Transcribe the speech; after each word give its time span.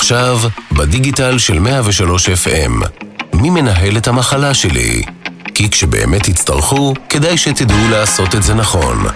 עכשיו, 0.00 0.38
בדיגיטל 0.72 1.38
של 1.38 1.58
103 1.58 2.28
FM. 2.28 2.88
מי 3.34 3.50
מנהל 3.50 3.96
את 3.96 4.08
המחלה 4.08 4.54
שלי? 4.54 5.02
כי 5.54 5.70
כשבאמת 5.70 6.22
תצטרכו, 6.22 6.94
כדאי 7.08 7.38
שתדעו 7.38 7.88
לעשות 7.90 8.34
את 8.34 8.42
זה 8.42 8.54
נכון. 8.54 9.06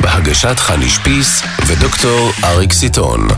בהגשת 0.00 0.58
חני 0.58 0.88
שפיס 0.88 1.42
ודוקטור 1.66 2.30
אריק 2.44 2.72
סיטון. 2.72 3.28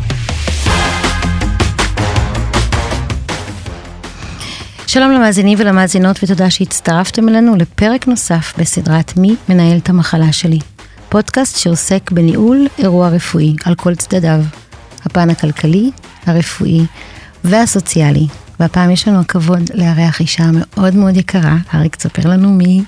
שלום 4.87 5.13
למאזינים 5.13 5.59
ולמאזינות 5.61 6.23
ותודה 6.23 6.51
שהצטרפתם 6.51 7.29
אלינו 7.29 7.57
לפרק 7.57 8.07
נוסף 8.07 8.55
בסדרת 8.59 9.17
מי 9.17 9.37
מנהל 9.49 9.79
את 9.79 9.89
המחלה 9.89 10.33
שלי. 10.33 10.59
פודקאסט 11.09 11.59
שעוסק 11.59 12.11
בניהול 12.11 12.67
אירוע 12.79 13.09
רפואי 13.09 13.57
על 13.65 13.75
כל 13.75 13.95
צדדיו. 13.95 14.41
הפן 15.05 15.31
הכלכלי, 15.31 15.91
הרפואי 16.29 16.87
והסוציאלי. 17.45 18.27
והפעם 18.61 18.91
יש 18.91 19.09
לנו 19.09 19.21
הכבוד 19.21 19.71
לארח 19.75 20.21
אישה 20.21 20.51
מאוד 20.53 20.95
מאוד 20.95 21.17
יקרה. 21.17 21.57
אריק, 21.75 21.97
תספר 21.97 22.29
לנו 22.29 22.53
מי... 22.53 22.83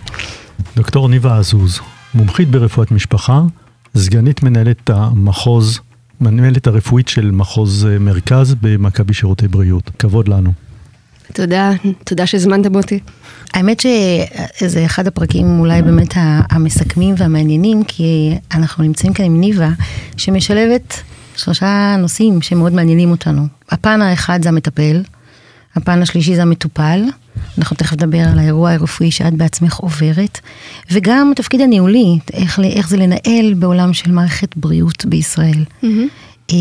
דוקטור 0.77 1.09
ניבה 1.09 1.39
עזוז, 1.39 1.81
מומחית 2.15 2.51
ברפואת 2.51 2.91
משפחה, 2.91 3.41
סגנית 3.97 4.43
מנהלת 4.43 4.91
המחוז, 4.91 5.81
מנהלת 6.21 6.67
הרפואית 6.67 7.09
של 7.09 7.31
מחוז 7.31 7.87
אה, 7.87 7.99
מרכז 7.99 8.55
במכבי 8.61 9.15
שירותי 9.15 9.49
בריאות. 9.49 9.91
כבוד 9.99 10.29
לנו. 10.29 10.53
תודה, 11.33 11.73
תודה 12.05 12.27
שהזמנתם 12.27 12.75
אותי. 12.75 12.99
האמת 13.55 13.81
שזה 14.59 14.85
אחד 14.85 15.07
הפרקים 15.07 15.61
אולי 15.61 15.83
באמת 15.83 16.15
המסכמים 16.51 17.15
והמעניינים, 17.19 17.85
כי 17.85 18.35
אנחנו 18.55 18.85
נמצאים 18.85 19.13
כאן 19.13 19.25
עם 19.25 19.41
ניבה, 19.41 19.71
שמשלבת 20.17 21.03
שלושה 21.41 21.97
נושאים 21.99 22.43
שמאוד 22.43 22.73
מעניינים 22.73 23.11
אותנו. 23.11 23.47
הפן 23.71 24.03
האחד 24.03 24.43
זה 24.43 24.49
המטפל, 24.49 25.03
הפן 25.77 26.03
השלישי 26.03 26.35
זה 26.35 26.43
המטופל, 26.43 27.05
אנחנו 27.59 27.77
תכף 27.77 27.93
נדבר 27.93 28.29
על 28.33 28.39
האירוע 28.39 28.73
הרפואי 28.73 29.11
שאת 29.11 29.35
בעצמך 29.35 29.77
עוברת, 29.77 30.41
וגם 30.91 31.33
התפקיד 31.33 31.61
הניהולי, 31.61 32.19
איך, 32.33 32.61
איך 32.61 32.89
זה 32.89 32.97
לנהל 32.97 33.55
בעולם 33.55 33.93
של 33.93 34.13
מערכת 34.13 34.57
בריאות 34.57 35.05
בישראל. 35.05 35.65
Mm-hmm. 35.83 36.55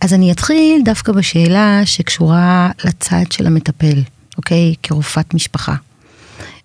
אז 0.00 0.14
אני 0.14 0.32
אתחיל 0.32 0.82
דווקא 0.84 1.12
בשאלה 1.12 1.80
שקשורה 1.84 2.70
לצד 2.84 3.32
של 3.32 3.46
המטפל, 3.46 4.02
אוקיי? 4.36 4.74
כרופאת 4.82 5.34
משפחה. 5.34 5.74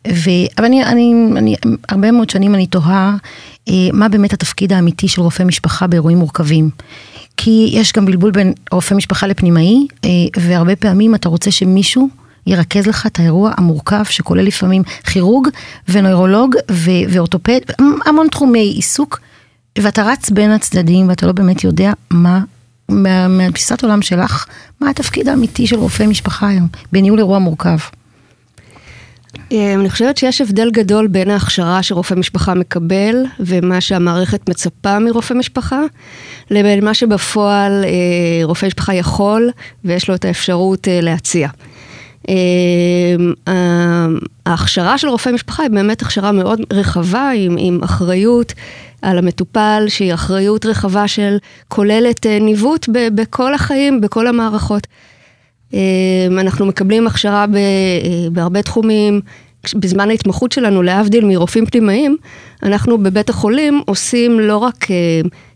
ו... 0.07 0.29
אבל 0.57 0.65
אני, 0.65 0.83
אני, 0.83 1.13
אני, 1.37 1.55
הרבה 1.89 2.11
מאוד 2.11 2.29
שנים 2.29 2.55
אני 2.55 2.67
תוהה 2.67 3.15
אה, 3.69 3.73
מה 3.93 4.09
באמת 4.09 4.33
התפקיד 4.33 4.73
האמיתי 4.73 5.07
של 5.07 5.21
רופא 5.21 5.43
משפחה 5.43 5.87
באירועים 5.87 6.17
מורכבים. 6.17 6.69
כי 7.37 7.69
יש 7.73 7.93
גם 7.93 8.05
בלבול 8.05 8.31
בין 8.31 8.53
רופא 8.71 8.93
משפחה 8.93 9.27
לפנימאי, 9.27 9.87
אה, 10.05 10.09
והרבה 10.37 10.75
פעמים 10.75 11.15
אתה 11.15 11.29
רוצה 11.29 11.51
שמישהו 11.51 12.09
ירכז 12.47 12.87
לך 12.87 13.07
את 13.07 13.19
האירוע 13.19 13.51
המורכב, 13.57 14.03
שכולל 14.03 14.41
לפעמים 14.43 14.83
כירורג 14.83 15.47
ונוירולוג 15.89 16.55
ואורתופד, 17.09 17.59
המון 18.05 18.27
תחומי 18.27 18.59
עיסוק, 18.75 19.19
ואתה 19.79 20.03
רץ 20.03 20.29
בין 20.29 20.51
הצדדים 20.51 21.09
ואתה 21.09 21.25
לא 21.25 21.31
באמת 21.31 21.63
יודע 21.63 21.93
מה, 22.11 22.39
מהתפיסת 23.29 23.83
עולם 23.83 24.01
שלך, 24.01 24.45
מה 24.81 24.89
התפקיד 24.89 25.27
האמיתי 25.27 25.67
של 25.67 25.75
רופא 25.75 26.03
משפחה 26.03 26.47
היום, 26.47 26.67
בניהול 26.91 27.19
אירוע 27.19 27.39
מורכב. 27.39 27.77
אה, 29.51 29.73
אני 29.73 29.89
חושבת 29.89 30.17
שיש 30.17 30.41
הבדל 30.41 30.71
גדול 30.71 31.07
בין 31.07 31.29
ההכשרה 31.29 31.83
שרופא 31.83 32.13
משפחה 32.13 32.53
מקבל 32.53 33.15
ומה 33.39 33.81
שהמערכת 33.81 34.49
מצפה 34.49 34.99
מרופא 34.99 35.33
משפחה, 35.33 35.81
לבין 36.51 36.85
מה 36.85 36.93
שבפועל 36.93 37.83
אה, 37.85 37.89
רופא 38.43 38.65
משפחה 38.65 38.93
יכול 38.93 39.49
ויש 39.85 40.09
לו 40.09 40.15
את 40.15 40.25
האפשרות 40.25 40.87
אה, 40.87 40.99
להציע. 41.01 41.49
ההכשרה 44.45 44.97
של 44.97 45.07
רופא 45.07 45.29
משפחה 45.29 45.63
היא 45.63 45.71
באמת 45.71 46.01
הכשרה 46.01 46.31
מאוד 46.31 46.61
רחבה, 46.73 47.31
עם, 47.35 47.55
עם 47.59 47.83
אחריות 47.83 48.53
על 49.01 49.17
המטופל, 49.17 49.85
שהיא 49.87 50.13
אחריות 50.13 50.65
רחבה 50.65 51.07
של 51.07 51.37
כוללת 51.67 52.25
ניווט 52.25 52.89
בכל 53.15 53.53
החיים, 53.53 54.01
בכל 54.01 54.27
המערכות. 54.27 54.87
אמ, 55.73 55.79
אנחנו 56.39 56.65
מקבלים 56.65 57.07
הכשרה 57.07 57.45
ב, 57.47 57.57
בהרבה 58.31 58.61
תחומים. 58.61 59.21
בזמן 59.75 60.09
ההתמחות 60.09 60.51
שלנו, 60.51 60.81
להבדיל 60.81 61.25
מרופאים 61.25 61.65
פנימאים, 61.65 62.17
אנחנו 62.63 62.97
בבית 62.97 63.29
החולים 63.29 63.81
עושים 63.85 64.39
לא 64.39 64.57
רק 64.57 64.91
אה, 64.91 64.95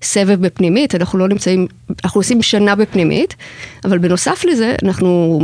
סבב 0.02 0.46
בפנימית, 0.46 0.96
אנחנו 0.96 1.20
לא 1.20 1.28
נמצאים, 1.28 1.68
אנחנו 2.04 2.20
עושים 2.20 2.42
שנה 2.42 2.76
בפנימית, 2.76 3.36
אבל 3.86 3.98
בנוסף 3.98 4.46
לזה, 4.46 4.76
אנחנו 4.84 5.40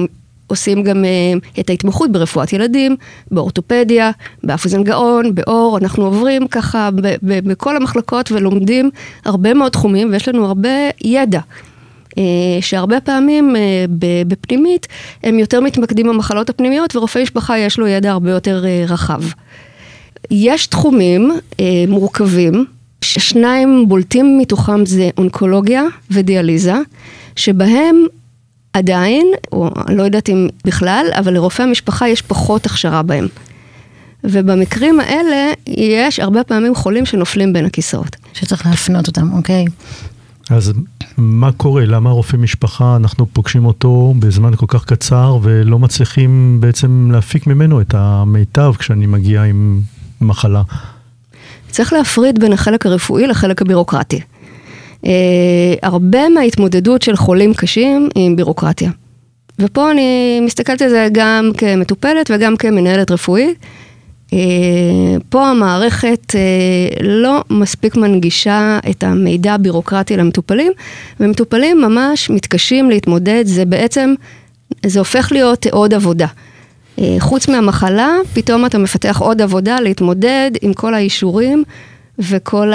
עושים 0.48 0.84
גם 0.84 1.04
uh, 1.04 1.60
את 1.60 1.70
ההתמחות 1.70 2.12
ברפואת 2.12 2.54
ילדים, 2.54 2.96
באורתופדיה, 3.32 4.12
באף 4.44 4.66
אוזן 4.66 4.84
גאון, 4.84 5.36
באור, 5.36 5.78
אנחנו 5.78 6.06
עוברים 6.06 6.48
ככה 6.48 6.90
בכל 7.24 7.76
המחלקות 7.76 8.32
ולומדים 8.32 8.90
הרבה 9.26 9.54
מאוד 9.54 9.72
תחומים 9.72 10.12
ויש 10.12 10.28
לנו 10.30 10.46
הרבה 10.46 10.70
ידע. 11.02 11.40
אה, 12.18 12.24
שהרבה 12.62 13.00
פעמים 13.00 13.56
אה, 13.56 13.86
בפנימית 14.28 14.88
הם 15.24 15.40
יותר 15.40 15.62
מתמקדים 15.62 16.08
במחלות 16.08 16.50
הפנימיות 16.50 16.96
ורופא 16.96 17.20
משפחה 17.20 17.58
יש 17.58 17.80
לו 17.80 17.88
ידע 17.88 18.12
הרבה 18.12 18.32
יותר 18.32 18.66
אה, 18.66 18.86
רחב. 18.88 19.22
יש 20.32 20.68
תחומים 20.68 21.32
מורכבים, 21.88 22.66
שניים 23.02 23.86
בולטים 23.88 24.38
מתוכם 24.38 24.86
זה 24.86 25.10
אונקולוגיה 25.18 25.84
ודיאליזה, 26.12 26.76
שבהם 27.36 28.06
עדיין, 28.74 29.28
או 29.52 29.70
לא 29.90 30.04
יודעת 30.04 30.30
אם 30.30 30.48
בכלל, 30.66 31.06
אבל 31.18 31.34
לרופא 31.34 31.64
המשפחה 31.64 32.08
יש 32.08 32.22
פחות 32.22 32.66
הכשרה 32.66 33.02
בהם. 33.02 33.28
ובמקרים 34.24 35.00
האלה 35.00 35.52
יש 35.68 36.20
הרבה 36.20 36.44
פעמים 36.44 36.76
חולים 36.76 37.06
שנופלים 37.06 37.54
בין 37.54 37.66
הכיסאות. 37.66 38.16
שצריך 38.34 38.66
להפנות 38.66 39.08
אותם, 39.08 39.34
אוקיי. 39.34 39.66
אז 40.50 40.74
מה 41.18 41.52
קורה? 41.52 41.86
למה 41.86 42.10
רופא 42.10 42.38
משפחה, 42.38 42.96
אנחנו 42.96 43.26
פוגשים 43.34 43.66
אותו 43.66 44.14
בזמן 44.20 44.56
כל 44.56 44.66
כך 44.70 44.86
קצר 44.86 45.38
ולא 45.42 45.80
מצליחים 45.80 46.58
בעצם 46.60 47.10
להפיק 47.12 47.48
ממנו 47.48 47.82
את 47.82 47.94
המיטב 47.98 48.74
כשאני 48.80 49.06
מגיע 49.06 49.44
עם 49.44 49.82
מחלה? 50.22 50.62
צריך 51.70 51.94
להפריד 51.94 52.40
בין 52.40 52.54
החלק 52.54 52.86
הרפואי 52.86 53.28
לחלק 53.28 53.62
הבירוקרטי. 53.62 54.22
Uh, 55.02 55.06
הרבה 55.84 56.30
מההתמודדות 56.30 57.02
של 57.02 57.16
חולים 57.16 57.54
קשים 57.54 58.10
היא 58.16 58.26
עם 58.26 58.36
בירוקרטיה. 58.36 58.92
ופה 59.60 59.92
אני 59.92 60.40
מסתכלת 60.46 60.82
על 60.82 60.90
זה 60.90 61.08
גם 61.12 61.52
כמטופלת 61.58 62.32
וגם 62.34 62.58
כמנהלת 62.58 63.12
רפואית. 63.12 63.58
אה, 64.34 65.18
פה 65.30 65.48
המערכת 65.48 66.36
אה, 66.36 67.04
לא 67.04 67.44
מספיק 67.50 67.96
מנגישה 67.96 68.80
את 68.90 69.04
המידע 69.04 69.54
הבירוקרטי 69.54 70.18
למטופלים, 70.18 70.72
ומטופלים 71.20 71.82
ממש 71.82 72.30
מתקשים 72.30 72.90
להתמודד, 72.90 73.44
זה 73.48 73.66
בעצם, 73.66 74.14
זה 74.86 75.00
הופך 75.00 75.32
להיות 75.32 75.66
עוד 75.72 75.94
עבודה. 75.94 76.28
אה, 77.00 77.16
חוץ 77.20 77.48
מהמחלה, 77.48 78.10
פתאום 78.34 78.66
אתה 78.66 78.78
מפתח 78.78 79.18
עוד 79.22 79.42
עבודה 79.42 79.80
להתמודד 79.80 80.52
עם 80.62 80.74
כל 80.74 80.94
האישורים 80.94 81.64
וכל 82.20 82.72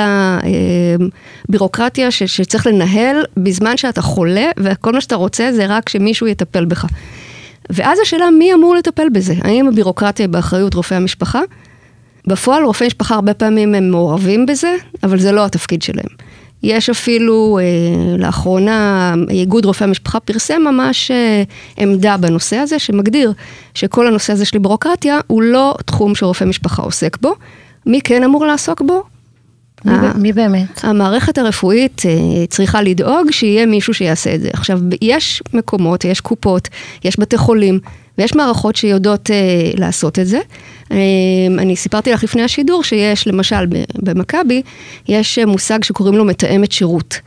הבירוקרטיה 1.49 2.11
שצריך 2.11 2.67
לנהל 2.67 3.25
בזמן 3.37 3.77
שאתה 3.77 4.03
חולה, 4.03 4.51
וכל 4.59 4.93
מה 4.93 5.01
שאתה 5.01 5.17
רוצה 5.17 5.53
זה 5.53 5.67
רק 5.67 5.89
שמישהו 5.89 6.27
יטפל 6.27 6.65
בך. 6.65 6.87
ואז 7.71 7.99
השאלה 8.03 8.31
מי 8.31 8.55
אמור 8.55 8.75
לטפל 8.75 9.09
בזה? 9.09 9.35
האם 9.43 9.69
הבירוקרטיה 9.69 10.29
באחריות 10.29 10.75
רופאי 10.75 10.97
המשפחה? 10.97 11.41
בפועל 12.27 12.65
רופאי 12.65 12.87
משפחה 12.87 13.15
הרבה 13.15 13.35
פעמים 13.35 13.75
הם 13.75 13.91
מעורבים 13.91 14.47
בזה, 14.47 14.75
אבל 15.03 15.19
זה 15.19 15.33
לא 15.33 15.45
התפקיד 15.45 15.83
שלהם. 15.83 16.29
יש 16.63 16.91
אפילו, 16.91 17.59
אה, 17.63 18.17
לאחרונה, 18.19 19.15
איגוד 19.31 19.65
רופאי 19.65 19.87
המשפחה 19.87 20.21
פרסם 20.21 20.63
ממש 20.63 21.11
אה, 21.11 21.43
עמדה 21.77 22.17
בנושא 22.17 22.57
הזה, 22.57 22.79
שמגדיר 22.79 23.33
שכל 23.75 24.07
הנושא 24.07 24.33
הזה 24.33 24.45
של 24.45 24.59
בירוקרטיה 24.59 25.19
הוא 25.27 25.43
לא 25.43 25.75
תחום 25.85 26.15
שרופא 26.15 26.45
משפחה 26.45 26.83
עוסק 26.83 27.17
בו. 27.21 27.35
מי 27.87 28.01
כן 28.01 28.25
אמור 28.25 28.47
לעסוק 28.47 28.83
בו? 28.83 29.03
מי, 29.85 29.93
מי 30.15 30.33
באמת? 30.33 30.85
המערכת 30.85 31.39
הרפואית 31.39 32.03
אה, 32.07 32.47
צריכה 32.47 32.83
לדאוג 32.83 33.31
שיהיה 33.31 33.67
מישהו 33.67 33.95
שיעשה 33.95 34.35
את 34.35 34.41
זה. 34.41 34.49
עכשיו, 34.53 34.81
יש 35.03 35.43
מקומות, 35.55 36.05
יש 36.05 36.21
קופות, 36.21 36.69
יש 37.05 37.21
בתי 37.21 37.37
חולים, 37.37 37.79
ויש 38.19 38.35
מערכות 38.35 38.77
שיודעות 38.77 39.31
אה, 39.31 39.71
לעשות 39.75 40.19
את 40.19 40.27
זה. 40.27 40.39
אה, 40.93 40.97
אני 41.59 41.77
סיפרתי 41.77 42.13
לך 42.13 42.25
לפני 42.25 42.43
השידור 42.43 42.85
שיש, 42.85 43.27
למשל, 43.27 43.67
במכבי, 43.95 44.63
יש 45.09 45.39
מושג 45.39 45.85
שקוראים 45.85 46.15
לו 46.15 46.25
מתאמת 46.25 46.73
שירות. 46.73 47.21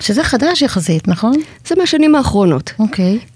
שזה 0.00 0.24
חדש 0.24 0.62
יחסית, 0.62 1.08
נכון? 1.08 1.40
זה 1.66 1.74
מהשנים 1.78 2.14
האחרונות. 2.14 2.72
אוקיי. 2.78 3.18
Okay. 3.22 3.35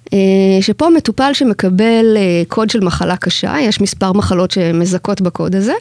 שפה 0.61 0.89
מטופל 0.97 1.31
שמקבל 1.33 2.17
קוד 2.49 2.71
של 2.71 2.81
מחלה 2.81 3.17
קשה, 3.17 3.55
יש 3.61 3.81
מספר 3.81 4.13
מחלות 4.13 4.51
שמזכות 4.51 5.21
בקוד 5.21 5.57
הזה. 5.57 5.73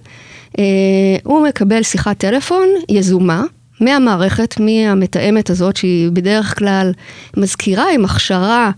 הוא 1.23 1.47
מקבל 1.47 1.83
שיחת 1.83 2.17
טלפון 2.17 2.67
יזומה 2.89 3.43
מהמערכת, 3.81 4.55
מהמתאמת 4.59 5.49
הזאת, 5.49 5.75
שהיא 5.75 6.09
בדרך 6.13 6.57
כלל 6.59 6.91
מזכירה 7.37 7.85
עם 7.93 8.05
הכשרה 8.05 8.71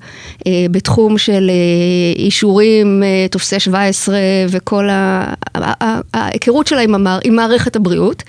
אה, 0.47 0.65
בתחום 0.71 1.17
של 1.17 1.49
אה, 1.49 2.21
אישורים, 2.23 3.03
אה, 3.03 3.25
טופסי 3.31 3.59
17 3.59 4.17
וכל 4.49 4.87
ההיכרות 6.13 6.67
שלה 6.67 6.81
עם, 6.81 6.95
המער, 6.95 7.19
עם 7.23 7.35
מערכת 7.35 7.75
הבריאות. 7.75 8.23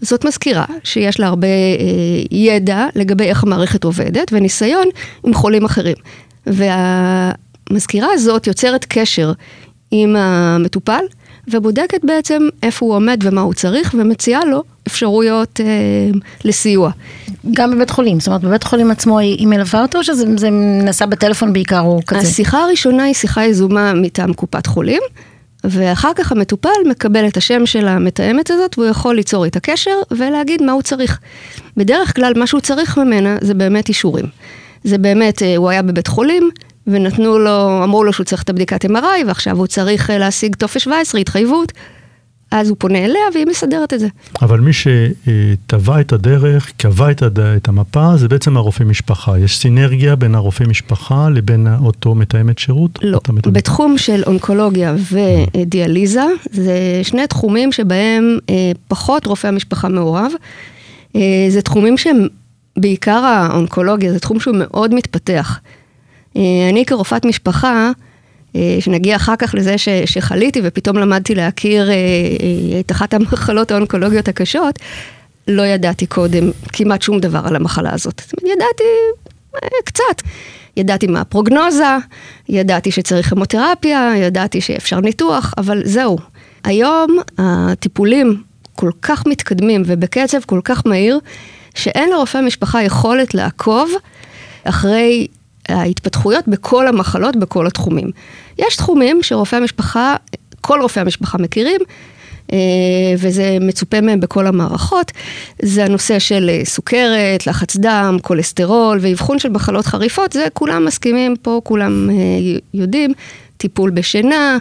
זאת 0.00 0.24
מזכירה 0.24 0.64
שיש 0.84 1.20
לה 1.20 1.26
הרבה 1.26 1.46
אה, 1.48 2.36
ידע 2.36 2.86
לגבי 2.94 3.24
איך 3.24 3.42
המערכת 3.44 3.84
עובדת 3.84 4.32
וניסיון 4.32 4.86
עם 5.26 5.34
חולים 5.34 5.64
אחרים. 5.64 5.96
והמזכירה 6.46 8.08
הזאת 8.12 8.46
יוצרת 8.46 8.86
קשר 8.88 9.32
עם 9.90 10.16
המטופל. 10.16 11.04
ובודקת 11.48 12.04
בעצם 12.04 12.48
איפה 12.62 12.86
הוא 12.86 12.94
עומד 12.94 13.20
ומה 13.22 13.40
הוא 13.40 13.54
צריך, 13.54 13.94
ומציעה 13.98 14.44
לו 14.44 14.62
אפשרויות 14.86 15.60
אה, 15.60 15.66
לסיוע. 16.44 16.90
גם 17.54 17.70
בבית 17.70 17.90
חולים, 17.90 18.20
זאת 18.20 18.28
אומרת 18.28 18.42
בבית 18.42 18.64
חולים 18.64 18.90
עצמו 18.90 19.18
היא 19.18 19.46
מלווה 19.46 19.82
אותו, 19.82 19.98
או 19.98 20.04
שזה 20.04 20.50
נעשה 20.84 21.06
בטלפון 21.06 21.52
בעיקר 21.52 21.80
או 21.80 22.00
כזה? 22.06 22.20
השיחה 22.20 22.58
הראשונה 22.58 23.02
היא 23.02 23.14
שיחה 23.14 23.44
יזומה 23.44 23.94
מטעם 23.94 24.32
קופת 24.32 24.66
חולים. 24.66 25.02
ואחר 25.64 26.10
כך 26.14 26.32
המטופל 26.32 26.68
מקבל 26.86 27.26
את 27.26 27.36
השם 27.36 27.66
של 27.66 27.88
המתאמת 27.88 28.50
הזאת, 28.50 28.78
והוא 28.78 28.90
יכול 28.90 29.14
ליצור 29.14 29.44
איתה 29.44 29.60
קשר 29.60 29.90
ולהגיד 30.10 30.62
מה 30.62 30.72
הוא 30.72 30.82
צריך. 30.82 31.20
בדרך 31.76 32.16
כלל 32.16 32.32
מה 32.36 32.46
שהוא 32.46 32.60
צריך 32.60 32.98
ממנה 32.98 33.36
זה 33.40 33.54
באמת 33.54 33.88
אישורים. 33.88 34.24
זה 34.84 34.98
באמת, 34.98 35.42
אה, 35.42 35.56
הוא 35.56 35.70
היה 35.70 35.82
בבית 35.82 36.06
חולים, 36.06 36.50
ונתנו 36.86 37.38
לו, 37.38 37.84
אמרו 37.84 38.04
לו 38.04 38.12
שהוא 38.12 38.24
צריך 38.24 38.42
את 38.42 38.50
הבדיקת 38.50 38.84
MRI, 38.84 39.26
ועכשיו 39.26 39.56
הוא 39.56 39.66
צריך 39.66 40.10
אה, 40.10 40.18
להשיג 40.18 40.54
טופס 40.54 40.80
17, 40.80 41.20
התחייבות. 41.20 41.72
אז 42.50 42.68
הוא 42.68 42.76
פונה 42.80 42.98
אליה 42.98 43.22
והיא 43.34 43.46
מסדרת 43.46 43.92
את 43.92 44.00
זה. 44.00 44.08
אבל 44.42 44.60
מי 44.60 44.70
שטבע 44.72 46.00
את 46.00 46.12
הדרך, 46.12 46.72
קבע 46.76 47.10
את, 47.10 47.22
הד... 47.22 47.38
את 47.38 47.68
המפה, 47.68 48.16
זה 48.16 48.28
בעצם 48.28 48.56
הרופא 48.56 48.84
משפחה. 48.84 49.38
יש 49.38 49.58
סינרגיה 49.58 50.16
בין 50.16 50.34
הרופא 50.34 50.64
משפחה 50.64 51.28
לבין 51.30 51.66
אותו 51.84 52.14
מתאמת 52.14 52.58
שירות? 52.58 52.98
לא, 53.02 53.18
מתאמת... 53.18 53.46
בתחום 53.46 53.98
של 53.98 54.22
אונקולוגיה 54.26 54.94
ודיאליזה, 55.12 56.26
זה 56.50 57.00
שני 57.02 57.26
תחומים 57.26 57.72
שבהם 57.72 58.38
אה, 58.50 58.72
פחות 58.88 59.26
רופא 59.26 59.46
המשפחה 59.46 59.88
מעורב. 59.88 60.32
זה 61.48 61.62
תחומים 61.64 61.98
שהם, 61.98 62.28
בעיקר 62.76 63.24
האונקולוגיה, 63.24 64.12
זה 64.12 64.20
תחום 64.20 64.40
שהוא 64.40 64.56
מאוד 64.58 64.94
מתפתח. 64.94 65.60
אה, 66.36 66.42
אני 66.70 66.84
כרופאת 66.84 67.24
משפחה, 67.24 67.90
אה, 68.56 68.76
שנגיע 68.80 69.16
אחר 69.16 69.36
כך 69.36 69.54
לזה 69.54 69.78
ש, 69.78 69.88
שחליתי 69.88 70.60
ופתאום 70.64 70.98
למדתי 70.98 71.34
להכיר 71.34 71.90
אה, 71.90 71.94
את 72.80 72.90
אחת 72.90 73.14
המחלות 73.14 73.70
האונקולוגיות 73.70 74.28
הקשות, 74.28 74.78
לא 75.48 75.62
ידעתי 75.62 76.06
קודם 76.06 76.50
כמעט 76.72 77.02
שום 77.02 77.20
דבר 77.20 77.40
על 77.44 77.56
המחלה 77.56 77.92
הזאת. 77.92 78.22
ידעתי 78.42 78.84
קצת. 79.84 80.22
ידעתי 80.76 81.06
מה 81.06 81.20
הפרוגנוזה, 81.20 81.96
ידעתי 82.48 82.90
שצריך 82.90 83.32
המותרפיה, 83.32 84.12
ידעתי 84.16 84.60
שאפשר 84.60 85.00
ניתוח, 85.00 85.54
אבל 85.58 85.82
זהו. 85.84 86.18
היום 86.64 87.18
הטיפולים 87.38 88.42
כל 88.74 88.90
כך 89.02 89.26
מתקדמים 89.26 89.82
ובקצב 89.86 90.38
כל 90.46 90.60
כך 90.64 90.86
מהיר, 90.86 91.18
שאין 91.74 92.10
לרופא 92.10 92.38
משפחה 92.38 92.82
יכולת 92.82 93.34
לעקוב 93.34 93.90
אחרי 94.64 95.26
ההתפתחויות 95.68 96.48
בכל 96.48 96.88
המחלות, 96.88 97.36
בכל 97.36 97.66
התחומים. 97.66 98.10
יש 98.58 98.76
תחומים 98.76 99.22
שרופאי 99.22 99.58
המשפחה, 99.58 100.16
כל 100.60 100.80
רופאי 100.82 101.02
המשפחה 101.02 101.38
מכירים, 101.38 101.80
אה, 102.52 102.58
וזה 103.18 103.56
מצופה 103.60 104.00
מהם 104.00 104.20
בכל 104.20 104.46
המערכות, 104.46 105.12
זה 105.62 105.84
הנושא 105.84 106.18
של 106.18 106.50
אה, 106.52 106.64
סוכרת, 106.64 107.46
לחץ 107.46 107.76
דם, 107.76 108.16
כולסטרול 108.22 108.98
ואבחון 109.00 109.38
של 109.38 109.48
מחלות 109.48 109.86
חריפות, 109.86 110.32
זה 110.32 110.46
כולם 110.52 110.84
מסכימים 110.84 111.36
פה, 111.42 111.60
כולם 111.64 112.10
אה, 112.10 112.14
יודעים. 112.74 113.12
טיפול 113.56 113.90
בשינה, 113.90 114.58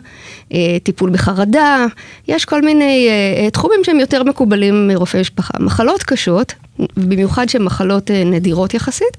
טיפול 0.84 1.10
בחרדה, 1.10 1.86
יש 2.28 2.46
כל 2.46 2.62
מיני 2.62 3.10
תחומים 3.54 3.80
שהם 3.84 4.00
יותר 4.00 4.24
מקובלים 4.24 4.88
מרופאי 4.88 5.22
משפחה. 5.22 5.54
מחלות 5.60 6.04
קשות, 6.04 6.54
במיוחד 6.98 7.50
שהן 7.50 7.64
מחלות 7.64 8.12
נדירות 8.12 8.74
יחסית, 8.74 9.18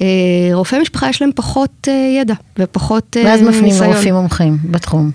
אה, 0.00 0.06
רופאי 0.52 0.78
משפחה 0.80 1.08
יש 1.08 1.22
להם 1.22 1.30
פחות 1.34 1.88
אה, 1.88 2.18
ידע 2.20 2.34
ופחות 2.58 3.16
ניסיון. 3.16 3.32
ואז 3.32 3.42
מפנים 3.42 3.82
לרופאים 3.82 4.14
מומחים 4.14 4.58
בתחום. 4.64 5.10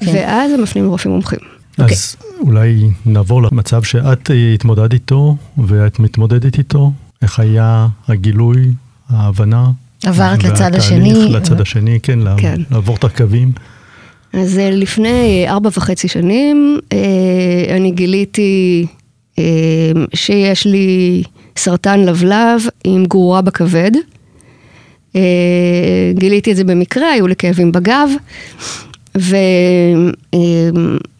כן. 0.00 0.10
ואז 0.14 0.52
הם 0.52 0.62
מפנים 0.62 0.84
לרופאים 0.84 1.14
מומחים. 1.14 1.38
אז 1.78 1.84
okay. 1.84 2.24
אוקיי. 2.24 2.46
אולי 2.46 2.90
נעבור 3.06 3.42
למצב 3.42 3.82
שאת 3.82 4.30
אה, 4.30 4.54
התמודדת 4.54 4.92
איתו 4.92 5.36
ואת 5.66 5.98
מתמודדת 5.98 6.58
איתו. 6.58 6.92
איך 7.22 7.38
היה 7.38 7.86
הגילוי, 8.08 8.72
ההבנה? 9.08 9.70
עברת 10.04 10.44
לצד 10.44 10.74
השני. 10.74 11.28
לצד 11.28 11.60
השני, 11.60 11.98
כן, 12.02 12.18
כן. 12.36 12.60
לעבור 12.70 12.96
את 12.96 13.04
הקווים. 13.04 13.52
אז 14.32 14.60
לפני 14.72 15.46
ארבע 15.48 15.70
וחצי 15.76 16.08
שנים 16.08 16.78
אני 17.76 17.90
גיליתי 17.90 18.86
שיש 20.14 20.66
לי 20.66 21.22
סרטן 21.56 22.00
לבלב 22.00 22.66
עם 22.84 23.04
גרורה 23.04 23.40
בכבד. 23.40 23.90
אה, 25.16 26.12
גיליתי 26.14 26.52
את 26.52 26.56
זה 26.56 26.64
במקרה, 26.64 27.10
היו 27.10 27.26
לי 27.26 27.36
כאבים 27.36 27.72
בגב, 27.72 28.08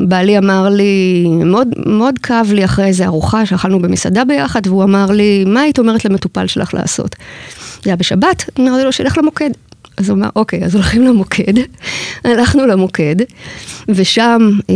ובעלי 0.01 0.39
אמר 0.39 0.69
לי, 0.69 1.25
מאוד, 1.29 1.69
מאוד 1.87 2.19
כאב 2.19 2.53
לי 2.53 2.65
אחרי 2.65 2.85
איזה 2.85 3.07
ארוחה 3.07 3.47
שאכלנו 3.47 3.83
במסעדה 3.83 4.25
ביחד, 4.25 4.67
והוא 4.67 4.85
אמר 4.85 5.07
לי, 5.11 5.45
מה 5.47 5.61
היית 5.61 5.79
אומרת 5.79 6.05
למטופל 6.05 6.47
שלך 6.47 6.75
לעשות? 6.75 7.17
זה 7.83 7.91
היה 7.91 7.97
בשבת, 7.97 8.51
אמרתי 8.61 8.85
לו, 8.85 8.93
שילך 8.93 9.19
למוקד. 9.19 9.51
אז 9.97 10.11
הוא 10.11 10.19
אמר, 10.19 10.29
אוקיי, 10.37 10.65
אז 10.65 10.75
הולכים 10.75 11.03
למוקד. 11.03 11.53
הלכנו 12.25 12.67
למוקד, 12.67 13.17
ושם, 13.89 14.51
אה, 14.71 14.75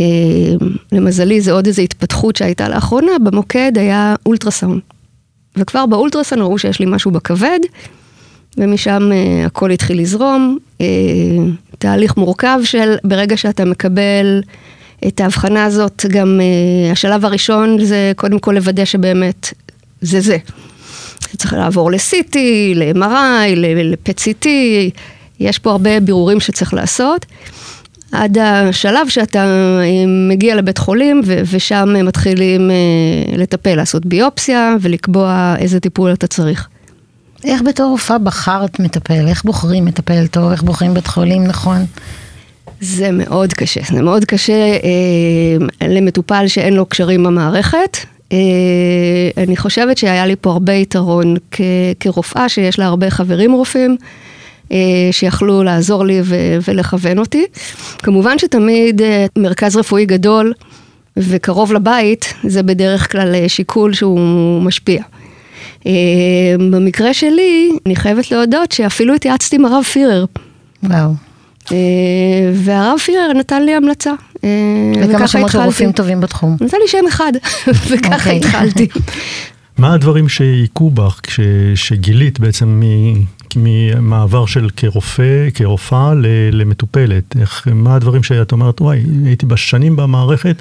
למזלי, 0.93 1.41
זה 1.41 1.53
עוד 1.53 1.67
איזו 1.67 1.83
התפתחות 1.83 2.37
שהייתה 2.37 2.69
לאחרונה, 2.69 3.13
במוקד 3.25 3.73
היה 3.79 4.15
אולטרסאונד. 4.27 4.81
וכבר 5.57 5.87
באולטרסאונד 5.87 6.43
ראו 6.43 6.59
שיש 6.59 6.81
לי 6.81 6.87
משהו 6.89 7.11
בכבד, 7.11 7.59
ומשם 8.57 9.11
uh, 9.11 9.47
הכל 9.47 9.71
התחיל 9.71 10.01
לזרום. 10.01 10.59
Uh, 10.79 10.83
תהליך 11.79 12.17
מורכב 12.17 12.61
של 12.65 12.95
ברגע 13.05 13.37
שאתה 13.37 13.65
מקבל 13.65 14.43
את 15.07 15.21
ההבחנה 15.21 15.65
הזאת, 15.65 16.05
גם 16.09 16.41
uh, 16.41 16.93
השלב 16.93 17.25
הראשון 17.25 17.85
זה 17.85 18.13
קודם 18.17 18.39
כל 18.39 18.53
לוודא 18.53 18.85
שבאמת 18.85 19.55
זה 20.01 20.21
זה. 20.21 20.37
צריך 21.37 21.53
לעבור 21.53 21.91
ל-CT, 21.91 22.37
ל-MRI, 22.75 23.57
ל-PET-CT, 23.57 24.47
יש 25.41 25.59
פה 25.59 25.71
הרבה 25.71 26.01
בירורים 26.01 26.41
שצריך 26.41 26.75
לעשות. 26.75 27.27
עד 28.13 28.39
השלב 28.39 29.09
שאתה 29.09 29.45
מגיע 30.29 30.57
לבית 30.57 30.79
חולים 30.79 31.21
ו- 31.25 31.41
ושם 31.51 31.89
מתחילים 32.05 32.71
לטפל, 33.37 33.75
לעשות 33.75 34.07
ביופסיה 34.07 34.75
ולקבוע 34.81 35.55
איזה 35.59 35.81
טיפול 35.81 36.13
אתה 36.13 36.27
צריך. 36.27 36.69
איך 37.45 37.63
בתור 37.63 37.91
רופאה 37.91 38.19
בחרת 38.19 38.81
מטפל? 38.81 39.29
איך 39.29 39.45
בוחרים 39.45 39.85
מטפל 39.85 40.27
טוב? 40.27 40.51
איך 40.51 40.63
בוחרים 40.63 40.95
בית 40.95 41.07
חולים 41.07 41.45
נכון? 41.45 41.85
זה 42.81 43.11
מאוד 43.13 43.53
קשה, 43.53 43.81
זה 43.93 44.03
מאוד 44.03 44.25
קשה 44.25 44.53
אה, 44.53 45.89
למטופל 45.89 46.47
שאין 46.47 46.75
לו 46.75 46.87
קשרים 46.87 47.23
במערכת. 47.25 47.97
אה, 48.33 48.39
אני 49.37 49.57
חושבת 49.57 49.99
שהיה 49.99 50.27
לי 50.27 50.35
פה 50.41 50.51
הרבה 50.51 50.73
יתרון 50.73 51.37
כ- 51.51 51.61
כרופאה 52.01 52.49
שיש 52.49 52.79
לה 52.79 52.87
הרבה 52.87 53.11
חברים 53.11 53.53
רופאים. 53.53 53.91
אה, 53.91 54.07
שיכלו 55.13 55.63
לעזור 55.63 56.05
לי 56.05 56.21
ו- 56.25 56.59
ולכוון 56.69 57.19
אותי. 57.19 57.47
כמובן 57.99 58.39
שתמיד 58.39 59.03
אה, 59.03 59.27
מרכז 59.39 59.77
רפואי 59.77 60.07
גדול 60.07 60.53
וקרוב 61.17 61.73
לבית, 61.73 62.35
זה 62.45 62.63
בדרך 62.63 63.13
כלל 63.13 63.35
אה, 63.35 63.49
שיקול 63.49 63.93
שהוא 63.93 64.63
משפיע. 64.63 65.03
במקרה 66.71 67.15
שלי, 67.15 67.71
אני 67.87 67.97
חייבת 67.97 68.31
להודות 68.31 68.73
שאפילו 68.73 69.15
התייעצתי 69.15 69.57
עם 69.57 69.65
הרב 69.65 69.83
פירר. 69.83 70.25
וואו. 70.83 71.11
והרב 72.55 72.99
פירר 72.99 73.33
נתן 73.35 73.63
לי 73.63 73.75
המלצה. 73.75 74.13
וכמה 75.03 75.29
שמות 75.29 75.51
של 75.51 75.59
רופאים 75.59 75.93
טובים 75.93 76.21
בתחום. 76.21 76.57
נתן 76.61 76.77
לי 76.83 76.89
שם 76.89 77.05
אחד, 77.09 77.33
וככה. 77.91 78.15
אוקיי. 78.15 78.37
התחלתי. 78.37 78.89
מה 79.79 79.95
הדברים 79.95 80.29
שהיכו 80.29 80.91
בך 80.91 81.21
כשגילית 81.23 82.41
בעצם 82.41 82.83
ממעבר 83.57 84.47
של 84.47 84.69
כרופא, 84.77 85.49
כרופאה 85.55 86.13
למטופלת? 86.53 87.37
איך, 87.41 87.69
מה 87.75 87.95
הדברים 87.95 88.23
שאת 88.23 88.53
אומרת, 88.53 88.81
וואי, 88.81 89.03
הייתי 89.25 89.47
בשנים 89.47 89.97
במערכת, 89.97 90.57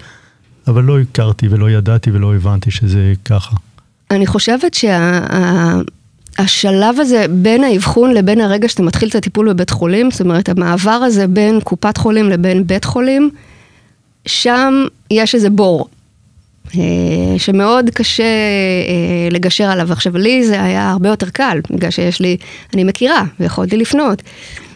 אבל 0.67 0.83
לא 0.83 0.99
הכרתי 0.99 1.47
ולא 1.47 1.69
ידעתי 1.69 2.11
ולא 2.11 2.35
הבנתי 2.35 2.71
שזה 2.71 3.13
ככה. 3.25 3.55
אני 4.11 4.27
חושבת 4.27 4.73
שהשלב 4.73 4.95
שה, 6.95 7.01
הזה 7.01 7.25
בין 7.29 7.63
האבחון 7.63 8.13
לבין 8.13 8.41
הרגע 8.41 8.69
שאתה 8.69 8.83
מתחיל 8.83 9.09
את 9.09 9.15
הטיפול 9.15 9.53
בבית 9.53 9.69
חולים, 9.69 10.11
זאת 10.11 10.21
אומרת, 10.21 10.49
המעבר 10.49 10.91
הזה 10.91 11.27
בין 11.27 11.59
קופת 11.63 11.97
חולים 11.97 12.29
לבין 12.29 12.67
בית 12.67 12.85
חולים, 12.85 13.29
שם 14.25 14.73
יש 15.11 15.35
איזה 15.35 15.49
בור. 15.49 15.87
שמאוד 17.37 17.89
קשה 17.89 18.23
לגשר 19.31 19.63
עליו. 19.63 19.91
עכשיו, 19.91 20.17
לי 20.17 20.47
זה 20.47 20.63
היה 20.63 20.91
הרבה 20.91 21.09
יותר 21.09 21.29
קל, 21.29 21.59
בגלל 21.69 21.91
שיש 21.91 22.19
לי, 22.19 22.37
אני 22.73 22.83
מכירה, 22.83 23.23
ויכולתי 23.39 23.77
לפנות, 23.77 24.21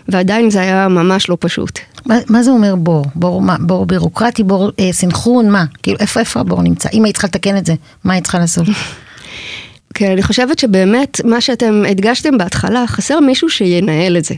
ועדיין 0.08 0.50
זה 0.50 0.62
היה 0.62 0.88
ממש 0.88 1.30
לא 1.30 1.38
פשוט. 1.40 1.80
מה, 2.06 2.16
מה 2.30 2.44
זה 2.44 2.52
אומר 2.52 2.76
בור? 2.76 3.06
בור, 3.16 3.42
מה, 3.42 3.56
בור 3.60 3.86
בירוקרטי, 3.86 4.44
בור 4.44 4.70
אה, 4.80 4.94
סינכרון, 4.94 5.50
מה? 5.50 5.66
כאילו, 5.84 5.98
איפה, 6.00 6.20
איפה 6.20 6.40
הבור 6.40 6.62
נמצא? 6.62 6.90
אם 6.94 7.04
היית 7.04 7.16
צריכה 7.16 7.28
לתקן 7.28 7.58
את 7.58 7.66
זה, 7.66 7.74
מה 8.04 8.14
היית 8.14 8.24
צריכה 8.24 8.40
לעשות? 8.40 8.68
כן, 9.94 10.12
אני 10.12 10.24
חושבת 10.24 10.60
שבאמת, 10.60 11.22
מה 11.26 11.42
שאתם 11.42 11.84
הדגשתם 11.90 12.38
בהתחלה, 12.38 12.88
חסר 12.88 13.20
מישהו 13.20 13.50
שינהל 13.50 14.18
את 14.18 14.26
זה. 14.26 14.36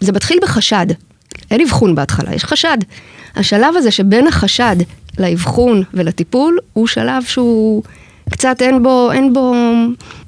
זה 0.00 0.12
מתחיל 0.12 0.38
בחשד. 0.42 0.86
אין 1.50 1.60
אבחון 1.60 1.94
בהתחלה, 1.94 2.34
יש 2.34 2.44
חשד. 2.44 2.78
השלב 3.36 3.76
הזה 3.76 3.90
שבין 3.90 4.26
החשד 4.26 4.76
לאבחון 5.18 5.82
ולטיפול, 5.94 6.58
הוא 6.72 6.86
שלב 6.86 7.22
שהוא 7.22 7.82
קצת 8.30 8.62
אין 8.62 8.82
בו, 8.82 9.12
אין 9.12 9.32
בו 9.32 9.54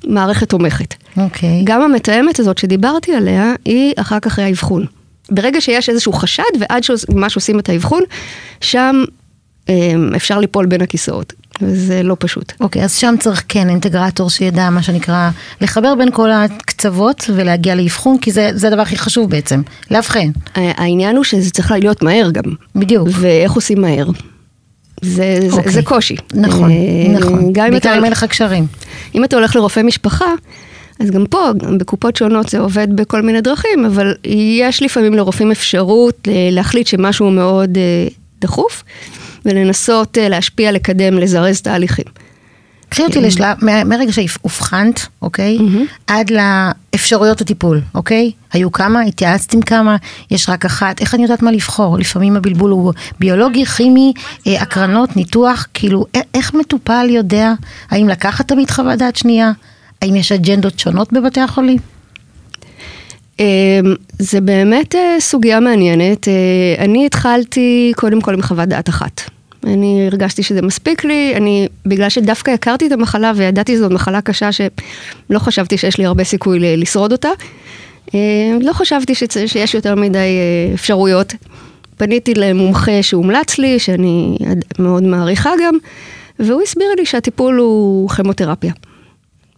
מערכת 0.07 0.49
תומכת. 0.49 0.95
אוקיי. 1.16 1.62
גם 1.64 1.83
המתאמת 1.83 2.40
הזאת 2.40 2.59
שדיברתי 2.59 3.14
עליה, 3.14 3.54
היא 3.64 3.92
אחר 3.97 4.21
כך 4.21 4.38
האבחון. 4.38 4.87
ברגע 5.30 5.61
שיש 5.61 5.88
איזשהו 5.88 6.12
חשד 6.12 6.42
ועד 6.61 6.85
שממש 6.85 7.37
עושים 7.37 7.59
את 7.59 7.68
האבחון, 7.68 8.02
שם 8.61 9.04
אמ, 9.68 10.14
אפשר 10.16 10.38
ליפול 10.38 10.66
בין 10.66 10.83
הכיסאות. 10.83 11.33
וזה 11.62 12.02
לא 12.02 12.16
פשוט. 12.18 12.52
אוקיי, 12.61 12.85
אז 12.85 12.95
שם 12.95 13.14
צריך 13.21 13.45
כן 13.49 13.68
אינטגרטור 13.68 14.30
שידע 14.30 14.71
מה 14.71 14.83
שנקרא 14.83 15.30
לחבר 15.61 15.95
בין 15.95 16.11
כל 16.11 16.30
הקצוות 16.30 17.25
ולהגיע 17.35 17.75
לאבחון, 17.75 18.18
כי 18.18 18.33
זה, 18.33 18.50
זה 18.54 18.68
הדבר 18.68 18.83
הכי 18.83 18.97
חשוב 18.99 19.30
בעצם, 19.30 19.62
לאבחן. 19.90 20.30
העניין 20.54 21.16
הוא 21.16 21.25
שזה 21.25 21.50
צריך 21.50 21.73
להיות 21.73 22.02
מהר 22.02 22.30
גם. 22.30 22.42
בדיוק. 22.75 23.09
ואיך 23.12 23.52
עושים 23.52 23.80
מהר. 23.80 24.07
זה, 25.02 25.38
אוקיי. 25.50 25.64
זה, 25.64 25.71
זה 25.71 25.83
קושי. 25.83 26.17
נכון, 26.35 26.71
אה, 26.71 27.19
נכון. 27.19 27.52
גם 27.52 27.64
אם 27.67 27.71
בעיקר 27.71 27.99
אם 27.99 28.05
אין 28.05 28.12
לך 28.12 28.25
קשרים. 28.25 28.67
אם 29.14 29.25
אתה 29.25 29.37
הולך 29.37 29.57
לרופא 29.57 29.81
משפחה, 29.81 30.33
אז 31.00 31.11
גם 31.11 31.26
פה, 31.26 31.50
גם 31.57 31.78
בקופות 31.78 32.17
שונות 32.17 32.49
זה 32.49 32.59
עובד 32.59 32.97
בכל 32.97 33.23
מיני 33.23 33.40
דרכים, 33.40 33.85
אבל 33.87 34.14
יש 34.64 34.83
לפעמים 34.83 35.14
לרופאים 35.14 35.50
אפשרות 35.50 36.28
אה, 36.28 36.49
להחליט 36.52 36.87
שמשהו 36.87 37.31
מאוד 37.31 37.78
אה, 37.78 38.09
דחוף, 38.40 38.85
ולנסות 39.45 40.19
להשפיע, 40.21 40.73
לקדם, 40.73 41.19
לזרז 41.19 41.61
תהליכים. 41.61 42.05
קחי 42.88 43.02
אותי 43.04 43.21
לשלב, 43.21 43.57
מה- 43.62 43.85
מהרגע 43.85 44.12
שאובחנת, 44.12 45.07
אוקיי? 45.23 45.59
עד 46.07 46.30
לאפשרויות 46.30 47.40
הטיפול, 47.40 47.80
אוקיי? 47.95 48.30
היו 48.52 48.73
כמה? 48.73 49.00
התייעצת 49.02 49.54
עם 49.54 49.62
כמה? 49.62 49.97
יש 50.30 50.49
רק 50.49 50.64
אחת? 50.64 51.00
איך 51.00 51.14
אני 51.14 51.23
יודעת 51.23 51.42
מה 51.42 51.52
לבחור? 51.52 51.99
לפעמים 51.99 52.37
הבלבול 52.37 52.71
הוא 52.71 52.92
ביולוגי, 53.21 53.66
כימי, 53.66 54.12
אה, 54.47 54.62
הקרנות, 54.62 55.16
ניתוח, 55.16 55.66
כאילו, 55.75 56.04
איך 56.35 56.54
מטופל 56.54 57.07
יודע 57.11 57.52
האם 57.90 58.09
לקחת 58.09 58.49
תמיד 58.49 58.71
חוות 58.71 58.99
דעת 58.99 59.16
שנייה? 59.16 59.52
האם 60.02 60.16
יש 60.16 60.33
אג'נדות 60.33 60.78
שונות 60.78 61.12
בבתי 61.12 61.40
החולים? 61.40 61.78
אמ, 63.40 63.45
זה 64.18 64.40
באמת 64.40 64.95
אה, 64.95 65.16
סוגיה 65.21 65.61
מעניינת. 65.61 66.28
אה, 66.28 66.35
אני 66.85 67.07
התחלתי 67.07 67.92
קודם 67.97 68.21
כל 68.21 68.35
עם 68.35 68.42
חוות 68.42 68.68
דעת 68.68 68.88
אחת. 68.88 69.21
אני 69.65 70.07
הרגשתי 70.07 70.43
שזה 70.43 70.62
מספיק 70.62 71.05
לי, 71.05 71.33
אני, 71.37 71.69
בגלל 71.87 72.09
שדווקא 72.09 72.50
הכרתי 72.50 72.87
את 72.87 72.93
המחלה 72.93 73.33
וידעתי 73.37 73.75
שזו 73.77 73.91
מחלה 73.91 74.21
קשה 74.21 74.53
שלא 74.53 75.38
חשבתי 75.38 75.79
שיש 75.79 75.99
לי 75.99 76.05
הרבה 76.05 76.25
סיכוי 76.25 76.77
לשרוד 76.77 77.12
אותה, 77.12 77.29
אה, 78.15 78.19
לא 78.61 78.73
חשבתי 78.73 79.12
שצ- 79.15 79.47
שיש 79.47 79.75
יותר 79.75 79.95
מדי 79.95 80.19
אה, 80.19 80.75
אפשרויות. 80.75 81.35
פניתי 81.97 82.35
למומחה 82.35 83.03
שהומלץ 83.03 83.59
לי, 83.59 83.79
שאני 83.79 84.37
מאוד 84.79 85.03
מעריכה 85.03 85.50
גם, 85.65 85.75
והוא 86.38 86.62
הסביר 86.62 86.87
לי 86.99 87.07
שהטיפול 87.07 87.59
הוא 87.59 88.09
כימותרפיה. 88.11 88.73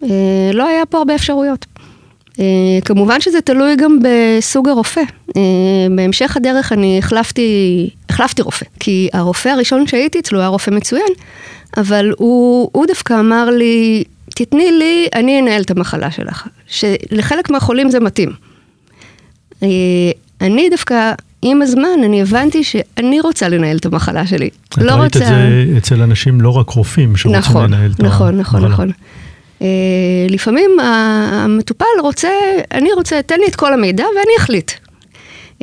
אה, 0.02 0.08
לא 0.52 0.68
היה 0.68 0.86
פה 0.86 0.98
הרבה 0.98 1.14
אפשרויות. 1.14 1.66
אה, 2.40 2.46
כמובן 2.84 3.20
שזה 3.20 3.40
תלוי 3.40 3.76
גם 3.76 3.98
בסוג 4.02 4.68
הרופא. 4.68 5.00
אה, 5.36 5.42
בהמשך 5.96 6.36
הדרך 6.36 6.72
אני 6.72 6.98
החלפתי, 6.98 7.90
החלפתי 8.10 8.42
רופא, 8.42 8.66
כי 8.80 9.08
הרופא 9.12 9.48
הראשון 9.48 9.86
שהייתי 9.86 10.18
אצלו 10.18 10.38
היה 10.38 10.48
רופא 10.48 10.70
מצוין, 10.70 11.12
אבל 11.76 12.12
הוא, 12.18 12.70
הוא 12.72 12.86
דווקא 12.86 13.20
אמר 13.20 13.50
לי, 13.50 14.04
תתני 14.34 14.70
לי, 14.70 15.08
אני 15.14 15.40
אנהל 15.40 15.62
את 15.62 15.70
המחלה 15.70 16.10
שלך. 16.10 16.46
שלחלק 16.66 17.50
מהחולים 17.50 17.90
זה 17.90 18.00
מתאים. 18.00 18.30
אה, 19.62 19.68
אני 20.40 20.70
דווקא, 20.70 21.12
עם 21.42 21.62
הזמן, 21.62 22.04
אני 22.04 22.22
הבנתי 22.22 22.64
שאני 22.64 23.20
רוצה 23.20 23.48
לנהל 23.48 23.76
את 23.76 23.86
המחלה 23.86 24.26
שלי. 24.26 24.50
את 24.68 24.78
לא 24.78 24.92
ראית 24.92 25.16
רוצה... 25.16 25.26
את 25.26 25.30
זה 25.30 25.64
אצל 25.78 26.02
אנשים, 26.02 26.40
לא 26.40 26.56
רק 26.56 26.70
רופאים 26.70 27.16
שרוצים 27.16 27.40
נכון, 27.40 27.64
לנהל 27.64 27.90
את 27.90 28.00
נכון, 28.00 28.38
נכון, 28.38 28.64
המחלה. 28.64 28.74
נכון. 28.74 28.90
Uh, 29.60 29.62
לפעמים 30.28 30.80
המטופל 30.80 31.84
רוצה, 32.00 32.28
אני 32.72 32.92
רוצה, 32.92 33.22
תן 33.22 33.40
לי 33.40 33.46
את 33.48 33.56
כל 33.56 33.72
המידע 33.72 34.04
ואני 34.04 34.32
אחליט. 34.38 34.70
Uh, 34.70 35.62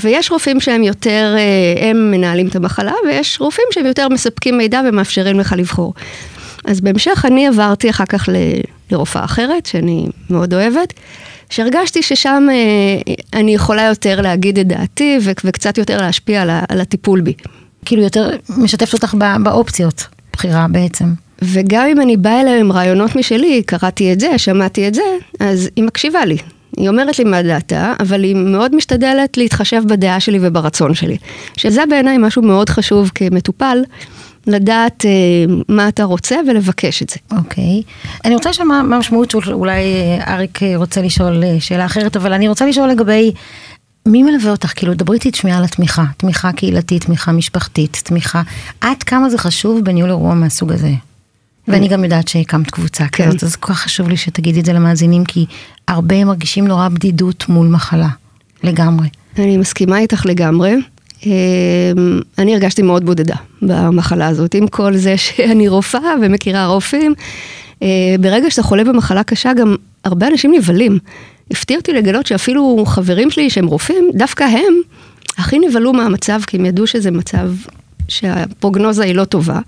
ויש 0.00 0.30
רופאים 0.30 0.60
שהם 0.60 0.82
יותר, 0.82 1.36
uh, 1.36 1.84
הם 1.84 2.10
מנהלים 2.10 2.48
את 2.48 2.56
המחלה, 2.56 2.92
ויש 3.06 3.40
רופאים 3.40 3.66
שהם 3.70 3.86
יותר 3.86 4.08
מספקים 4.08 4.58
מידע 4.58 4.80
ומאפשרים 4.88 5.40
לך 5.40 5.54
לבחור. 5.58 5.94
אז 6.64 6.80
בהמשך 6.80 7.24
אני 7.28 7.46
עברתי 7.46 7.90
אחר 7.90 8.06
כך 8.06 8.28
ל- 8.28 8.60
לרופאה 8.90 9.24
אחרת, 9.24 9.66
שאני 9.66 10.06
מאוד 10.30 10.54
אוהבת, 10.54 10.92
שהרגשתי 11.50 12.02
ששם 12.02 12.46
uh, 12.48 13.10
אני 13.32 13.54
יכולה 13.54 13.82
יותר 13.82 14.20
להגיד 14.20 14.58
את 14.58 14.66
דעתי 14.66 15.18
וקצת 15.22 15.78
יותר 15.78 15.96
להשפיע 15.96 16.42
על, 16.42 16.50
על 16.68 16.80
הטיפול 16.80 17.20
בי. 17.20 17.34
כאילו 17.84 18.02
יותר 18.02 18.30
משתפת 18.56 18.92
אותך 18.92 19.14
באופציות, 19.42 20.06
בחירה 20.32 20.66
בעצם. 20.70 21.29
וגם 21.42 21.86
אם 21.86 22.00
אני 22.00 22.16
באה 22.16 22.40
אליה 22.40 22.60
עם 22.60 22.72
רעיונות 22.72 23.16
משלי, 23.16 23.62
קראתי 23.66 24.12
את 24.12 24.20
זה, 24.20 24.38
שמעתי 24.38 24.88
את 24.88 24.94
זה, 24.94 25.02
אז 25.40 25.68
היא 25.76 25.84
מקשיבה 25.84 26.24
לי. 26.24 26.36
היא 26.76 26.88
אומרת 26.88 27.18
לי 27.18 27.24
מה 27.24 27.42
דעתה, 27.42 27.94
אבל 28.00 28.22
היא 28.22 28.36
מאוד 28.36 28.74
משתדלת 28.74 29.36
להתחשב 29.36 29.82
בדעה 29.86 30.20
שלי 30.20 30.38
וברצון 30.42 30.94
שלי. 30.94 31.16
שזה 31.56 31.82
בעיניי 31.90 32.18
משהו 32.18 32.42
מאוד 32.42 32.68
חשוב 32.68 33.10
כמטופל, 33.14 33.82
לדעת 34.46 35.04
אה, 35.04 35.10
מה 35.68 35.88
אתה 35.88 36.04
רוצה 36.04 36.36
ולבקש 36.48 37.02
את 37.02 37.10
זה. 37.10 37.16
אוקיי. 37.38 37.82
אני 38.24 38.34
רוצה 38.34 38.50
לשאול 38.50 38.68
מה 38.68 38.96
המשמעות 38.96 39.30
של, 39.30 39.52
אולי 39.52 39.82
אה, 39.82 40.34
אריק 40.34 40.62
אה, 40.62 40.76
רוצה 40.76 41.02
לשאול 41.02 41.44
אה, 41.44 41.56
שאלה 41.60 41.86
אחרת, 41.86 42.16
אבל 42.16 42.32
אני 42.32 42.48
רוצה 42.48 42.66
לשאול 42.66 42.88
לגבי 42.88 43.32
מי 44.06 44.22
מלווה 44.22 44.50
אותך? 44.50 44.72
כאילו, 44.76 44.94
דברי 44.94 45.16
איתי 45.16 45.30
שנייה 45.34 45.58
על 45.58 45.64
התמיכה. 45.64 46.04
תמיכה 46.16 46.52
קהילתית, 46.52 47.04
תמיכה 47.04 47.32
משפחתית, 47.32 48.02
תמיכה. 48.04 48.42
עד 48.80 49.02
כמה 49.02 49.30
זה 49.30 49.38
חשוב 49.38 49.80
בניהול 49.80 50.10
אירוע 50.10 50.34
מהסוג 50.34 50.72
הזה? 50.72 50.90
ואני 51.68 51.88
גם 51.88 52.04
יודעת 52.04 52.28
שהקמת 52.28 52.70
קבוצה 52.70 53.08
כן. 53.12 53.28
כזאת, 53.28 53.44
אז 53.44 53.56
כל 53.56 53.72
כך 53.72 53.78
חשוב 53.78 54.08
לי 54.08 54.16
שתגידי 54.16 54.60
את 54.60 54.64
זה 54.64 54.72
למאזינים, 54.72 55.24
כי 55.24 55.46
הרבה 55.88 56.24
מרגישים 56.24 56.68
נורא 56.68 56.88
בדידות 56.88 57.48
מול 57.48 57.68
מחלה. 57.68 58.08
לגמרי. 58.62 59.08
אני 59.38 59.56
מסכימה 59.56 59.98
איתך 59.98 60.26
לגמרי. 60.26 60.74
אה, 61.26 61.32
אני 62.38 62.54
הרגשתי 62.54 62.82
מאוד 62.82 63.04
בודדה 63.04 63.34
במחלה 63.62 64.28
הזאת, 64.28 64.54
עם 64.54 64.66
כל 64.66 64.96
זה 64.96 65.16
שאני 65.16 65.68
רופאה 65.68 66.14
ומכירה 66.22 66.66
רופאים. 66.66 67.14
אה, 67.82 67.88
ברגע 68.20 68.50
שאתה 68.50 68.62
חולה 68.62 68.84
במחלה 68.84 69.22
קשה, 69.22 69.52
גם 69.52 69.76
הרבה 70.04 70.26
אנשים 70.26 70.52
נבהלים. 70.54 70.98
הפתיע 71.50 71.76
אותי 71.76 71.92
לגלות 71.92 72.26
שאפילו 72.26 72.84
חברים 72.86 73.30
שלי 73.30 73.50
שהם 73.50 73.66
רופאים, 73.66 74.10
דווקא 74.14 74.44
הם 74.44 74.74
הכי 75.38 75.58
נבהלו 75.58 75.92
מהמצב, 75.92 76.40
כי 76.46 76.56
הם 76.56 76.66
ידעו 76.66 76.86
שזה 76.86 77.10
מצב 77.10 77.50
שהפרוגנוזה 78.10 79.04
היא 79.04 79.14
לא 79.14 79.24
טובה, 79.24 79.58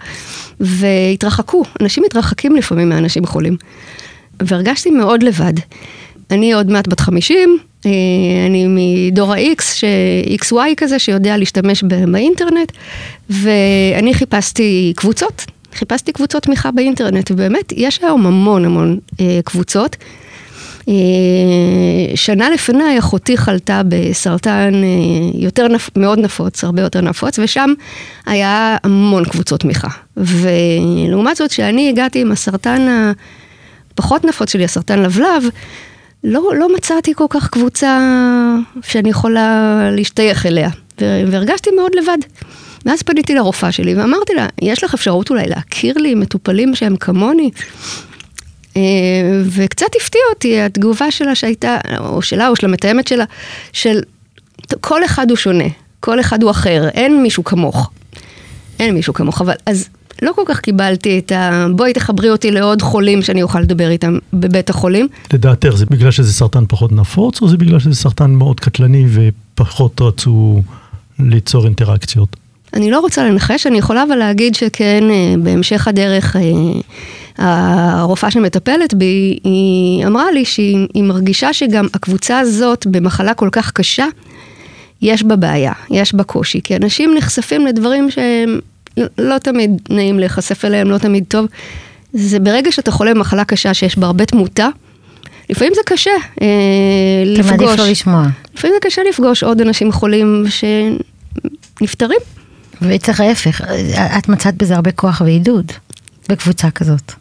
והתרחקו. 0.61 1.63
אנשים 1.81 2.03
מתרחקים 2.07 2.57
לפעמים 2.57 2.89
מאנשים 2.89 3.27
חולים. 3.27 3.57
והרגשתי 4.43 4.91
מאוד 4.91 5.23
לבד. 5.23 5.53
אני 6.31 6.53
עוד 6.53 6.71
מעט 6.71 6.89
בת 6.89 7.01
50, 7.01 7.59
אה, 7.87 7.91
אני 8.47 8.67
מדור 8.69 9.33
ה-X, 9.33 9.63
ש- 9.63 9.85
XY 10.53 10.57
כזה, 10.77 10.99
שיודע 10.99 11.37
להשתמש 11.37 11.85
באינטרנט, 12.13 12.73
ואני 13.31 14.15
חיפשתי 14.15 14.93
קבוצות, 14.97 15.45
חיפשתי 15.75 16.13
קבוצות 16.13 16.43
תמיכה 16.43 16.71
באינטרנט, 16.71 17.31
ובאמת, 17.31 17.73
יש 17.77 17.99
היום 18.03 18.27
המון 18.27 18.65
המון 18.65 18.99
אה, 19.21 19.41
קבוצות. 19.45 19.97
אה, 20.89 20.95
שנה 22.15 22.51
לפניי 22.51 22.99
אחותי 22.99 23.37
חלתה 23.37 23.83
בסרטן 23.89 24.73
אה, 24.75 25.41
יותר 25.41 25.69
נפ... 25.69 25.91
מאוד 25.97 26.19
נפוץ, 26.19 26.65
הרבה 26.65 26.83
יותר 26.83 27.01
נפוץ, 27.01 27.39
ושם 27.39 27.73
היה 28.27 28.77
המון 28.85 29.25
קבוצות 29.25 29.61
תמיכה. 29.61 29.89
ולעומת 30.17 31.37
זאת, 31.37 31.51
כשאני 31.51 31.89
הגעתי 31.89 32.21
עם 32.21 32.33
הסרטן 32.33 33.13
הפחות 33.95 34.25
נפוץ 34.25 34.53
שלי, 34.53 34.65
הסרטן 34.65 34.99
לבלב, 34.99 35.45
לא, 36.25 36.43
לא 36.59 36.75
מצאתי 36.75 37.15
כל 37.15 37.27
כך 37.29 37.49
קבוצה 37.49 37.99
שאני 38.83 39.11
יכולה 39.11 39.79
להשתייך 39.93 40.47
אליה, 40.47 40.71
והרגשתי 41.01 41.71
מאוד 41.71 41.93
לבד. 41.95 42.19
ואז 42.87 43.03
פניתי 43.03 43.35
לרופאה 43.35 43.73
שלי 43.73 43.95
ואמרתי 43.95 44.35
לה, 44.35 44.47
יש 44.63 44.85
לך 44.85 44.95
אפשרות 44.95 45.31
אולי 45.31 45.47
להכיר 45.47 45.99
לי 45.99 46.15
מטופלים 46.15 46.75
שהם 46.75 46.97
כמוני? 46.97 47.51
אה, 48.77 48.83
וקצת 49.51 49.87
הפתיע 50.01 50.21
אותי 50.35 50.61
התגובה 50.61 51.11
שלה 51.11 51.35
שהייתה, 51.35 51.79
או 51.99 52.23
שלה 52.23 52.49
או 52.49 52.57
של 52.57 52.67
המתאמת 52.67 53.09
שלה, 53.09 53.25
של 53.73 54.01
כל 54.81 55.05
אחד 55.05 55.31
הוא 55.31 55.37
שונה, 55.37 55.65
כל 56.01 56.21
אחד 56.21 56.43
הוא 56.43 56.51
אחר, 56.51 56.89
אין 56.95 57.23
מישהו 57.23 57.45
כמוך. 57.45 57.91
אין 58.81 58.95
מישהו 58.95 59.15
כמוך, 59.15 59.41
אבל 59.41 59.55
אז 59.67 59.89
לא 60.23 60.33
כל 60.33 60.43
כך 60.47 60.61
קיבלתי 60.61 61.19
את 61.19 61.33
ה... 61.33 61.67
בואי 61.77 61.93
תחברי 61.93 62.31
אותי 62.31 62.51
לעוד 62.51 62.83
חולים 62.83 63.23
שאני 63.23 63.43
אוכל 63.43 63.61
לדבר 63.61 63.91
איתם 63.91 64.19
בבית 64.33 64.71
החולים. 64.71 65.09
לדעתך, 65.33 65.71
זה 65.75 65.87
בגלל 65.87 66.11
שזה 66.11 66.33
סרטן 66.33 66.65
פחות 66.69 66.93
נפוץ, 66.93 67.43
או 67.43 67.49
זה 67.49 67.57
בגלל 67.57 67.79
שזה 67.79 67.95
סרטן 67.95 68.31
מאוד 68.31 68.61
קטלני 68.61 69.07
ופחות 69.09 70.01
רצו 70.01 70.63
ליצור 71.19 71.65
אינטראקציות? 71.65 72.37
אני 72.75 72.91
לא 72.91 73.01
רוצה 73.01 73.25
לנחש, 73.25 73.67
אני 73.67 73.79
יכולה 73.79 74.03
אבל 74.03 74.17
להגיד 74.17 74.55
שכן, 74.55 75.05
אה, 75.11 75.35
בהמשך 75.43 75.89
הדרך, 75.89 76.37
אה, 76.37 76.41
הרופאה 77.39 78.31
שמטפלת 78.31 78.95
בי, 78.95 79.39
היא 79.45 80.07
אמרה 80.07 80.33
לי 80.33 80.45
שהיא 80.45 81.03
מרגישה 81.03 81.53
שגם 81.53 81.87
הקבוצה 81.95 82.39
הזאת 82.39 82.87
במחלה 82.87 83.35
כל 83.35 83.49
כך 83.53 83.73
קשה, 83.73 84.07
יש 85.03 85.23
בה 85.23 85.37
בעיה, 85.37 85.73
יש 85.91 86.15
בה 86.15 86.25
קושי, 86.25 86.61
כי 86.65 86.77
אנשים 86.77 87.15
נחשפים 87.15 87.67
לדברים 87.67 88.11
שהם 88.11 88.59
לא 89.19 89.39
תמיד 89.39 89.71
נעים 89.91 90.19
להיחשף 90.19 90.65
אליהם, 90.65 90.91
לא 90.91 90.99
תמיד 90.99 91.25
טוב. 91.29 91.47
זה 92.13 92.39
ברגע 92.39 92.73
שאתה 92.73 92.91
חולה 92.91 93.15
במחלה 93.15 93.45
קשה 93.45 93.75
שיש 93.75 93.99
בה 93.99 94.07
הרבה 94.07 94.27
תמותה, 94.27 94.69
לפעמים 95.51 95.73
זה 95.75 95.81
קשה 95.87 96.11
אה, 96.43 96.47
לפגוש. 97.27 97.53
אתה 97.53 97.65
מעדיף 97.65 97.79
לא 97.79 97.91
לשמוע. 97.91 98.27
לפעמים 98.55 98.77
זה 98.77 98.89
קשה 98.89 99.03
לפגוש 99.09 99.43
עוד 99.43 99.61
אנשים 99.61 99.93
חולים 99.93 100.45
שנפטרים. 101.81 102.21
וצריך 102.83 103.21
ההפך, 103.21 103.61
את 104.19 104.29
מצאת 104.29 104.55
בזה 104.55 104.75
הרבה 104.75 104.93
כוח 104.93 105.21
ועידוד, 105.25 105.73
בקבוצה 106.29 106.71
כזאת. 106.71 107.13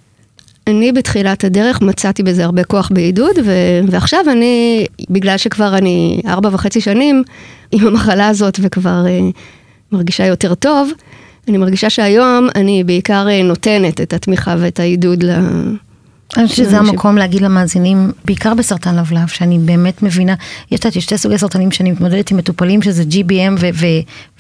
אני 0.67 0.91
בתחילת 0.91 1.43
הדרך 1.43 1.81
מצאתי 1.81 2.23
בזה 2.23 2.45
הרבה 2.45 2.63
כוח 2.63 2.89
בעידוד, 2.93 3.35
ו- 3.45 3.81
ועכשיו 3.87 4.25
אני, 4.31 4.85
בגלל 5.09 5.37
שכבר 5.37 5.77
אני 5.77 6.21
ארבע 6.27 6.49
וחצי 6.51 6.81
שנים 6.81 7.23
עם 7.71 7.87
המחלה 7.87 8.27
הזאת 8.27 8.59
וכבר 8.61 9.05
uh, 9.05 9.37
מרגישה 9.91 10.25
יותר 10.25 10.55
טוב, 10.55 10.91
אני 11.47 11.57
מרגישה 11.57 11.89
שהיום 11.89 12.47
אני 12.55 12.83
בעיקר 12.83 13.27
uh, 13.27 13.43
נותנת 13.43 14.01
את 14.01 14.13
התמיכה 14.13 14.55
ואת 14.59 14.79
העידוד 14.79 15.23
ל... 15.23 15.31
אני 16.37 16.47
חושבת 16.47 16.65
שזה 16.65 16.77
המקום 16.77 17.17
להגיד 17.17 17.41
למאזינים, 17.41 18.11
בעיקר 18.25 18.53
בסרטן 18.53 18.95
לבלב, 18.95 19.27
שאני 19.27 19.59
באמת 19.59 20.03
מבינה, 20.03 20.33
יש 20.71 20.79
את 20.79 21.01
שתי 21.01 21.17
סוגי 21.17 21.37
סרטנים 21.37 21.71
שאני 21.71 21.91
מתמודדת 21.91 22.31
עם 22.31 22.37
מטופלים, 22.37 22.81
שזה 22.81 23.03
GBM 23.03 23.63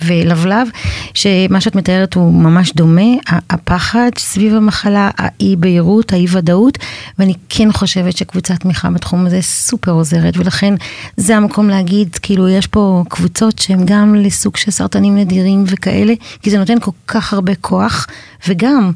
ולבלב, 0.01 0.67
שמה 1.13 1.61
שאת 1.61 1.75
מתארת 1.75 2.13
הוא 2.13 2.33
ממש 2.33 2.73
דומה, 2.73 3.01
הפחד 3.49 4.09
סביב 4.17 4.55
המחלה, 4.55 5.09
האי 5.17 5.55
בהירות, 5.55 6.13
האי 6.13 6.25
ודאות, 6.31 6.77
ואני 7.19 7.33
כן 7.49 7.71
חושבת 7.71 8.17
שקבוצת 8.17 8.55
תמיכה 8.59 8.89
בתחום 8.89 9.25
הזה 9.25 9.41
סופר 9.41 9.91
עוזרת, 9.91 10.37
ולכן 10.37 10.73
זה 11.17 11.37
המקום 11.37 11.69
להגיד, 11.69 12.15
כאילו 12.21 12.49
יש 12.49 12.67
פה 12.67 13.03
קבוצות 13.09 13.59
שהן 13.59 13.85
גם 13.85 14.15
לסוג 14.15 14.57
של 14.57 14.71
סרטנים 14.71 15.17
נדירים 15.17 15.63
וכאלה, 15.67 16.13
כי 16.41 16.49
זה 16.49 16.57
נותן 16.57 16.79
כל 16.79 16.91
כך 17.07 17.33
הרבה 17.33 17.55
כוח, 17.55 18.07
וגם 18.47 18.91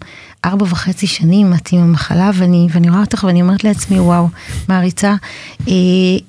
ארבע 0.45 0.65
וחצי 0.65 1.07
שנים 1.07 1.53
את 1.53 1.69
עם 1.71 1.79
המחלה, 1.79 2.31
ואני, 2.33 2.67
ואני 2.71 2.89
רואה 2.89 3.01
אותך 3.01 3.23
ואני 3.27 3.41
אומרת 3.41 3.63
לעצמי, 3.63 3.99
וואו, 3.99 4.27
מעריצה, 4.69 5.15
אה, 5.67 5.73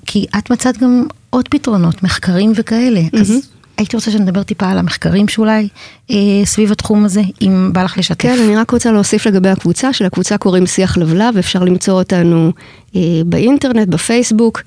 כי 0.05 0.25
את 0.37 0.51
מצאת 0.51 0.77
גם 0.77 1.03
עוד 1.29 1.47
פתרונות, 1.47 2.03
מחקרים 2.03 2.53
וכאלה. 2.55 3.01
Mm-hmm. 3.01 3.19
אז 3.19 3.49
הייתי 3.77 3.95
רוצה 3.95 4.11
שנדבר 4.11 4.43
טיפה 4.43 4.69
על 4.69 4.77
המחקרים 4.77 5.27
שאולי 5.27 5.67
אה, 6.11 6.15
סביב 6.45 6.71
התחום 6.71 7.05
הזה, 7.05 7.21
אם 7.41 7.69
בא 7.73 7.83
לך 7.83 7.97
לשתף. 7.97 8.21
כן, 8.21 8.37
אני 8.45 8.55
רק 8.55 8.71
רוצה 8.71 8.91
להוסיף 8.91 9.25
לגבי 9.25 9.49
הקבוצה, 9.49 9.93
שלקבוצה 9.93 10.37
קוראים 10.37 10.65
שיח 10.65 10.97
לבלב, 10.97 11.37
אפשר 11.37 11.63
למצוא 11.63 11.93
אותנו 11.93 12.51
אה, 12.95 13.01
באינטרנט, 13.25 13.87
בפייסבוק. 13.87 14.61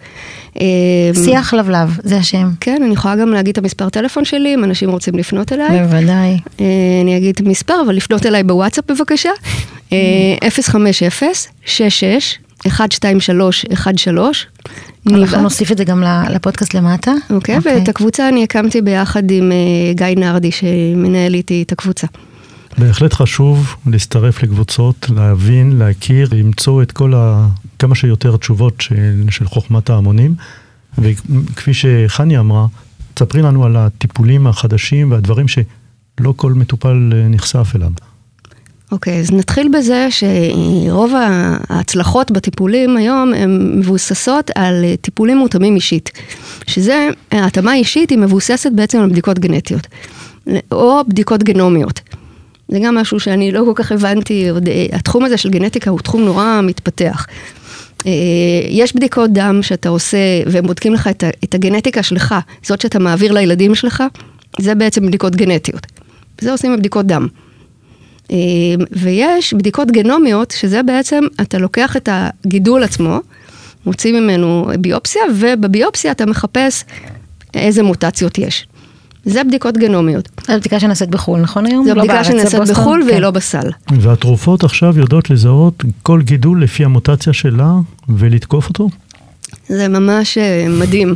אה, 0.60 0.64
שיח 1.24 1.54
לבלב, 1.54 1.98
זה 2.02 2.16
השם. 2.16 2.50
כן, 2.60 2.82
אני 2.82 2.92
יכולה 2.92 3.16
גם 3.16 3.30
להגיד 3.30 3.52
את 3.52 3.58
המספר 3.58 3.88
טלפון 3.88 4.24
שלי, 4.24 4.54
אם 4.54 4.64
אנשים 4.64 4.90
רוצים 4.90 5.14
לפנות 5.14 5.52
אליי. 5.52 5.82
בוודאי. 5.82 6.38
אה, 6.60 6.66
אני 7.02 7.16
אגיד 7.16 7.34
את 7.34 7.46
המספר, 7.46 7.82
אבל 7.86 7.94
לפנות 7.94 8.26
אליי 8.26 8.42
בוואטסאפ 8.42 8.84
בבקשה. 8.90 9.30
אה, 9.92 9.98
050-123-13. 15.09 15.14
אנחנו 15.14 15.42
נוסיף 15.42 15.73
את 15.73 15.78
זה 15.78 15.85
גם 15.85 16.02
לפודקאסט 16.30 16.75
למטה. 16.75 17.12
אוקיי, 17.30 17.56
okay, 17.56 17.60
okay. 17.60 17.63
ואת 17.65 17.89
הקבוצה 17.89 18.28
אני 18.28 18.45
הקמתי 18.45 18.80
ביחד 18.80 19.30
עם 19.30 19.52
uh, 19.52 19.99
גיא 19.99 20.06
נרדי 20.17 20.50
שמנהל 20.52 21.34
איתי 21.34 21.63
את 21.63 21.73
הקבוצה. 21.73 22.06
בהחלט 22.78 23.15
חשוב 23.15 23.76
להצטרף 23.86 24.43
לקבוצות, 24.43 25.10
להבין, 25.15 25.78
להכיר, 25.78 26.28
למצוא 26.32 26.82
את 26.82 26.93
כל 26.93 27.15
ה... 27.15 27.49
כמה 27.78 27.95
שיותר 27.95 28.36
תשובות 28.36 28.80
של, 28.80 29.25
של 29.30 29.45
חוכמת 29.45 29.91
ההמונים. 29.91 30.34
וכפי 30.99 31.75
שחני 31.75 32.39
אמרה, 32.39 32.67
תספרי 33.15 33.43
לנו 33.43 33.65
על 33.65 33.76
הטיפולים 33.76 34.47
החדשים 34.47 35.10
והדברים 35.10 35.49
שלא 35.49 36.34
כל 36.36 36.54
מטופל 36.54 37.13
אה, 37.13 37.28
נחשף 37.28 37.73
אליו. 37.75 37.91
אוקיי, 38.92 39.16
okay, 39.16 39.20
אז 39.20 39.32
נתחיל 39.32 39.68
בזה 39.68 40.08
שרוב 40.10 41.12
ההצלחות 41.68 42.30
בטיפולים 42.30 42.96
היום 42.96 43.34
הן 43.34 43.78
מבוססות 43.78 44.50
על 44.54 44.84
טיפולים 45.00 45.36
מותאמים 45.36 45.74
אישית. 45.74 46.10
שזה, 46.66 47.08
ההתאמה 47.32 47.74
אישית 47.74 48.10
היא 48.10 48.18
מבוססת 48.18 48.70
בעצם 48.74 48.98
על 48.98 49.08
בדיקות 49.08 49.38
גנטיות, 49.38 49.86
או 50.72 51.00
בדיקות 51.08 51.42
גנומיות. 51.42 52.00
זה 52.68 52.78
גם 52.82 52.94
משהו 52.94 53.20
שאני 53.20 53.52
לא 53.52 53.62
כל 53.64 53.72
כך 53.74 53.92
הבנתי, 53.92 54.48
עוד, 54.48 54.68
התחום 54.92 55.24
הזה 55.24 55.36
של 55.36 55.50
גנטיקה 55.50 55.90
הוא 55.90 56.00
תחום 56.00 56.22
נורא 56.22 56.60
מתפתח. 56.62 57.26
אה, 58.06 58.12
יש 58.68 58.96
בדיקות 58.96 59.32
דם 59.32 59.58
שאתה 59.62 59.88
עושה, 59.88 60.18
והם 60.46 60.66
בודקים 60.66 60.94
לך 60.94 61.08
את 61.44 61.54
הגנטיקה 61.54 62.02
שלך, 62.02 62.34
זאת 62.62 62.80
שאתה 62.80 62.98
מעביר 62.98 63.32
לילדים 63.32 63.74
שלך, 63.74 64.02
זה 64.60 64.74
בעצם 64.74 65.06
בדיקות 65.06 65.36
גנטיות. 65.36 65.86
זה 66.40 66.52
עושים 66.52 66.74
בבדיקות 66.74 67.06
דם. 67.06 67.26
אמ, 68.30 68.36
ויש 68.93 69.54
בדיקות 69.54 69.90
גנומיות, 69.90 70.50
שזה 70.50 70.82
בעצם, 70.82 71.25
אתה 71.40 71.58
לוקח 71.58 71.97
את 71.97 72.08
הגידול 72.12 72.82
עצמו, 72.82 73.21
מוציא 73.86 74.12
ממנו 74.12 74.71
ביופסיה, 74.80 75.23
ובביופסיה 75.34 76.12
אתה 76.12 76.26
מחפש 76.26 76.84
איזה 77.54 77.82
מוטציות 77.82 78.38
יש. 78.38 78.66
זה 79.25 79.45
בדיקות 79.45 79.78
גנומיות. 79.78 80.28
זו 80.47 80.58
בדיקה 80.58 80.80
שנעשית 80.80 81.08
בחו"ל, 81.08 81.40
נכון 81.40 81.66
היום? 81.66 81.84
זו 81.84 81.95
לא 81.95 82.02
בדיקה 82.02 82.25
שנעשית 82.25 82.60
בחו"ל 82.60 83.02
והיא 83.02 83.14
כן. 83.14 83.23
לא 83.23 83.30
בסל. 83.30 83.71
והתרופות 84.00 84.64
עכשיו 84.64 84.99
יודעות 84.99 85.30
לזהות 85.30 85.84
כל 86.02 86.23
גידול 86.23 86.62
לפי 86.62 86.84
המוטציה 86.84 87.32
שלה 87.32 87.75
ולתקוף 88.08 88.69
אותו? 88.69 88.88
זה 89.69 89.88
ממש 89.88 90.38
אה, 90.38 90.66
מדהים. 90.69 91.14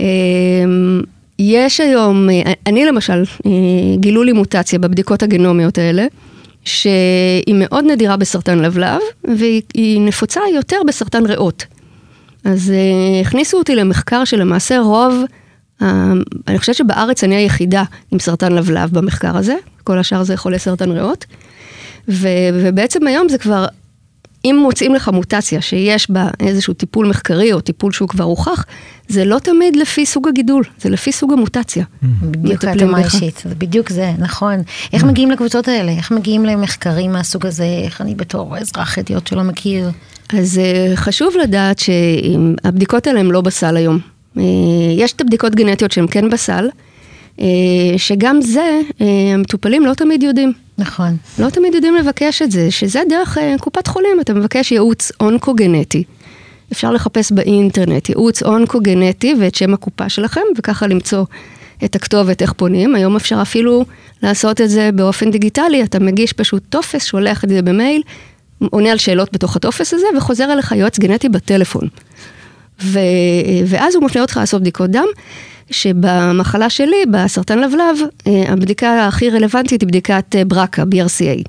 אמ, 0.00 1.00
יש 1.38 1.80
היום, 1.80 2.30
אה, 2.30 2.52
אני 2.66 2.84
למשל, 2.84 3.24
אה, 3.46 3.50
גילו 3.96 4.22
לי 4.22 4.32
מוטציה 4.32 4.78
בבדיקות 4.78 5.22
הגנומיות 5.22 5.78
האלה. 5.78 6.06
שהיא 6.64 7.54
מאוד 7.54 7.84
נדירה 7.84 8.16
בסרטן 8.16 8.58
לבלב, 8.58 9.00
והיא 9.24 10.00
נפוצה 10.00 10.40
יותר 10.54 10.76
בסרטן 10.86 11.26
ריאות. 11.26 11.64
אז 12.44 12.72
uh, 12.72 13.26
הכניסו 13.26 13.58
אותי 13.58 13.74
למחקר 13.74 14.24
שלמעשה 14.24 14.78
רוב, 14.78 15.14
uh, 15.80 15.84
אני 16.48 16.58
חושבת 16.58 16.76
שבארץ 16.76 17.24
אני 17.24 17.34
היחידה 17.34 17.84
עם 18.10 18.18
סרטן 18.18 18.52
לבלב 18.52 18.90
במחקר 18.92 19.36
הזה, 19.36 19.54
כל 19.84 19.98
השאר 19.98 20.22
זה 20.22 20.36
חולי 20.36 20.58
סרטן 20.58 20.90
ריאות. 20.90 21.24
ו, 22.08 22.28
ובעצם 22.54 23.06
היום 23.06 23.28
זה 23.28 23.38
כבר 23.38 23.66
אם 24.44 24.58
מוצאים 24.62 24.94
לך 24.94 25.08
מוטציה 25.08 25.60
שיש 25.60 26.10
בה 26.10 26.28
איזשהו 26.40 26.74
טיפול 26.74 27.06
מחקרי 27.06 27.52
או 27.52 27.60
טיפול 27.60 27.92
שהוא 27.92 28.08
כבר 28.08 28.24
הוכח, 28.24 28.64
זה 29.12 29.24
לא 29.24 29.38
תמיד 29.38 29.76
לפי 29.76 30.06
סוג 30.06 30.28
הגידול, 30.28 30.64
זה 30.78 30.90
לפי 30.90 31.12
סוג 31.12 31.32
המוטציה. 31.32 31.84
בדיוק 32.22 32.64
להתאמה 32.64 33.04
אישית, 33.04 33.42
זה 33.48 33.54
בדיוק 33.54 33.88
זה, 33.88 34.12
נכון. 34.18 34.54
איך 34.92 35.04
מגיעים 35.04 35.30
לקבוצות 35.30 35.68
האלה? 35.68 35.92
איך 35.92 36.10
מגיעים 36.10 36.44
למחקרים 36.44 37.12
מהסוג 37.12 37.46
הזה? 37.46 37.64
איך 37.84 38.00
אני 38.00 38.14
בתור 38.14 38.58
אזרח 38.58 38.98
ידיעות 38.98 39.26
שלא 39.26 39.42
מכיר? 39.42 39.90
אז 40.38 40.58
אה, 40.58 40.96
חשוב 40.96 41.34
לדעת 41.42 41.78
שהבדיקות 41.78 43.06
האלה 43.06 43.20
הן 43.20 43.26
לא 43.26 43.40
בסל 43.40 43.76
היום. 43.76 43.98
אה, 44.38 44.42
יש 44.96 45.12
את 45.12 45.20
הבדיקות 45.20 45.54
גנטיות 45.54 45.92
שהן 45.92 46.06
כן 46.10 46.30
בסל, 46.30 46.68
אה, 47.40 47.46
שגם 47.96 48.40
זה, 48.42 48.80
המטופלים 49.34 49.86
לא 49.86 49.94
תמיד 49.94 50.22
יודעים. 50.22 50.52
נכון. 50.78 51.16
לא 51.38 51.50
תמיד 51.50 51.74
יודעים 51.74 51.94
לבקש 51.96 52.42
את 52.42 52.50
זה, 52.50 52.70
שזה 52.70 53.00
דרך 53.08 53.38
קופת 53.60 53.86
חולים, 53.86 54.20
אתה 54.20 54.34
מבקש 54.34 54.72
ייעוץ 54.72 55.12
אונקוגנטי. 55.20 56.04
אפשר 56.72 56.90
לחפש 56.90 57.32
באינטרנט 57.32 58.08
ייעוץ 58.08 58.42
אונקוגנטי 58.42 59.34
ואת 59.40 59.54
שם 59.54 59.74
הקופה 59.74 60.08
שלכם, 60.08 60.40
וככה 60.58 60.86
למצוא 60.86 61.24
את 61.84 61.96
הכתובת 61.96 62.42
איך 62.42 62.52
פונים. 62.52 62.94
היום 62.94 63.16
אפשר 63.16 63.42
אפילו 63.42 63.84
לעשות 64.22 64.60
את 64.60 64.70
זה 64.70 64.90
באופן 64.94 65.30
דיגיטלי, 65.30 65.82
אתה 65.82 65.98
מגיש 65.98 66.32
פשוט 66.32 66.62
טופס, 66.68 67.04
שולח 67.04 67.44
את 67.44 67.48
זה 67.48 67.62
במייל, 67.62 68.02
עונה 68.70 68.90
על 68.90 68.98
שאלות 68.98 69.32
בתוך 69.32 69.56
הטופס 69.56 69.94
הזה, 69.94 70.06
וחוזר 70.16 70.52
אליך 70.52 70.72
יועץ 70.72 70.98
גנטי 70.98 71.28
בטלפון. 71.28 71.88
ו... 72.82 72.98
ואז 73.66 73.94
הוא 73.94 74.04
מפנה 74.04 74.22
אותך 74.22 74.36
לעשות 74.36 74.60
בדיקות 74.60 74.90
דם. 74.90 75.06
שבמחלה 75.70 76.70
שלי, 76.70 76.96
בסרטן 77.10 77.58
לבלב, 77.58 77.98
אה, 78.26 78.44
הבדיקה 78.48 79.06
הכי 79.06 79.30
רלוונטית 79.30 79.80
היא 79.80 79.88
בדיקת 79.88 80.36
אה, 80.36 80.44
ברקה, 80.44 80.82
BRCA. 80.82 81.48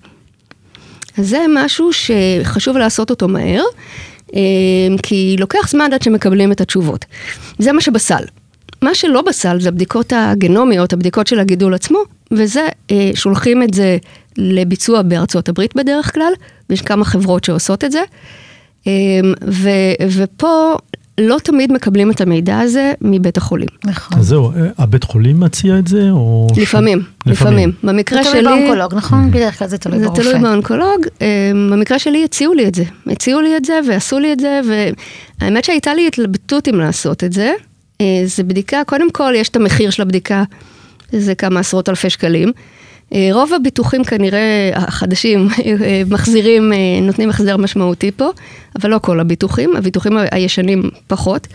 אז 1.18 1.30
זה 1.30 1.46
משהו 1.50 1.90
שחשוב 1.94 2.78
לעשות 2.78 3.10
אותו 3.10 3.28
מהר, 3.28 3.62
אה, 3.62 3.66
כי 5.04 5.36
לוקח 5.40 5.70
זמן 5.70 5.90
עד 5.94 6.02
שמקבלים 6.02 6.52
את 6.52 6.62
התשובות. 6.62 7.06
זה 7.60 7.72
מה 7.72 7.82
שבסל. 7.82 8.24
מה 8.82 8.96
שלא 8.96 9.22
בסל 9.22 9.60
זה 9.60 9.70
הבדיקות 9.70 10.14
הגנומיות, 10.16 10.94
הבדיקות 10.94 11.28
של 11.28 11.40
הגידול 11.40 11.74
עצמו, 11.74 12.00
וזה, 12.32 12.68
אה, 12.92 13.12
שולחים 13.16 13.64
את 13.64 13.74
זה 13.74 13.98
לביצוע 14.38 15.02
בארצות 15.02 15.50
הברית 15.50 15.76
בדרך 15.76 16.14
כלל, 16.14 16.34
ויש 16.70 16.82
כמה 16.82 17.06
חברות 17.06 17.44
שעושות 17.44 17.84
את 17.84 17.92
זה. 17.92 18.02
ו, 19.48 19.70
ופה 20.10 20.76
לא 21.18 21.38
תמיד 21.44 21.72
מקבלים 21.72 22.12
את 22.12 22.22
המידע 22.22 22.60
הזה 22.60 22.94
מבית 23.02 23.38
החולים. 23.38 23.68
נכון. 23.86 24.20
אז 24.20 24.26
זהו, 24.28 24.52
אה, 24.52 24.68
הבית 24.78 25.04
חולים 25.04 25.40
מציע 25.40 25.80
את 25.80 25.88
זה, 25.88 26.10
או... 26.12 26.48
ש- 26.56 26.58
לפעמים, 26.58 27.04
לפעמים. 27.26 27.72
במקרה 27.84 28.24
זה 28.24 28.30
שלי... 28.30 28.42
תלוי 28.42 28.54
באונקולוג, 28.60 28.96
נכון? 28.96 29.32
בדרך 29.32 29.60
כלל 29.60 29.68
זה 29.68 29.78
תלוי 29.78 30.00
זה 30.00 30.06
ברופא. 30.06 30.22
תלוי 30.22 30.40
באונקולוג. 30.40 31.06
אה, 31.22 31.28
במקרה 31.72 32.00
שלי 32.00 32.24
הציעו 32.24 32.54
לי 32.54 32.68
את 32.68 32.76
זה. 32.76 32.84
הציעו 33.08 33.42
לי 33.42 33.58
את 33.58 33.66
זה 33.66 33.80
ועשו 33.90 34.20
לי 34.20 34.34
את 34.34 34.40
זה, 34.40 34.62
והאמת 35.42 35.64
שהייתה 35.64 35.94
לי 35.94 36.08
התלבטות 36.08 36.68
אם 36.68 36.80
לעשות 36.80 37.24
את 37.24 37.34
זה. 37.34 37.54
אה, 38.02 38.06
זה 38.26 38.44
בדיקה, 38.44 38.82
קודם 38.88 39.12
כל 39.12 39.34
יש 39.36 39.50
את 39.50 39.56
המחיר 39.56 39.90
של 39.90 40.02
הבדיקה, 40.02 40.44
זה 41.12 41.36
כמה 41.36 41.60
עשרות 41.60 41.90
אלפי 41.90 42.10
שקלים. 42.10 42.52
אה, 43.14 43.30
רוב 43.32 43.54
הביטוחים 43.54 44.04
כנראה 44.04 44.72
החדשים 44.74 45.48
אה, 45.66 46.02
מחזירים, 46.10 46.74
אה, 46.74 46.78
נותנים 47.02 47.30
החזר 47.30 47.58
משמעותי 47.58 48.12
פה, 48.12 48.30
אבל 48.82 48.90
לא 48.90 49.00
כל 49.02 49.20
הביטוחים, 49.20 49.76
הביטוחים 49.76 50.18
הישנים 50.32 50.90
פחות. 51.08 51.48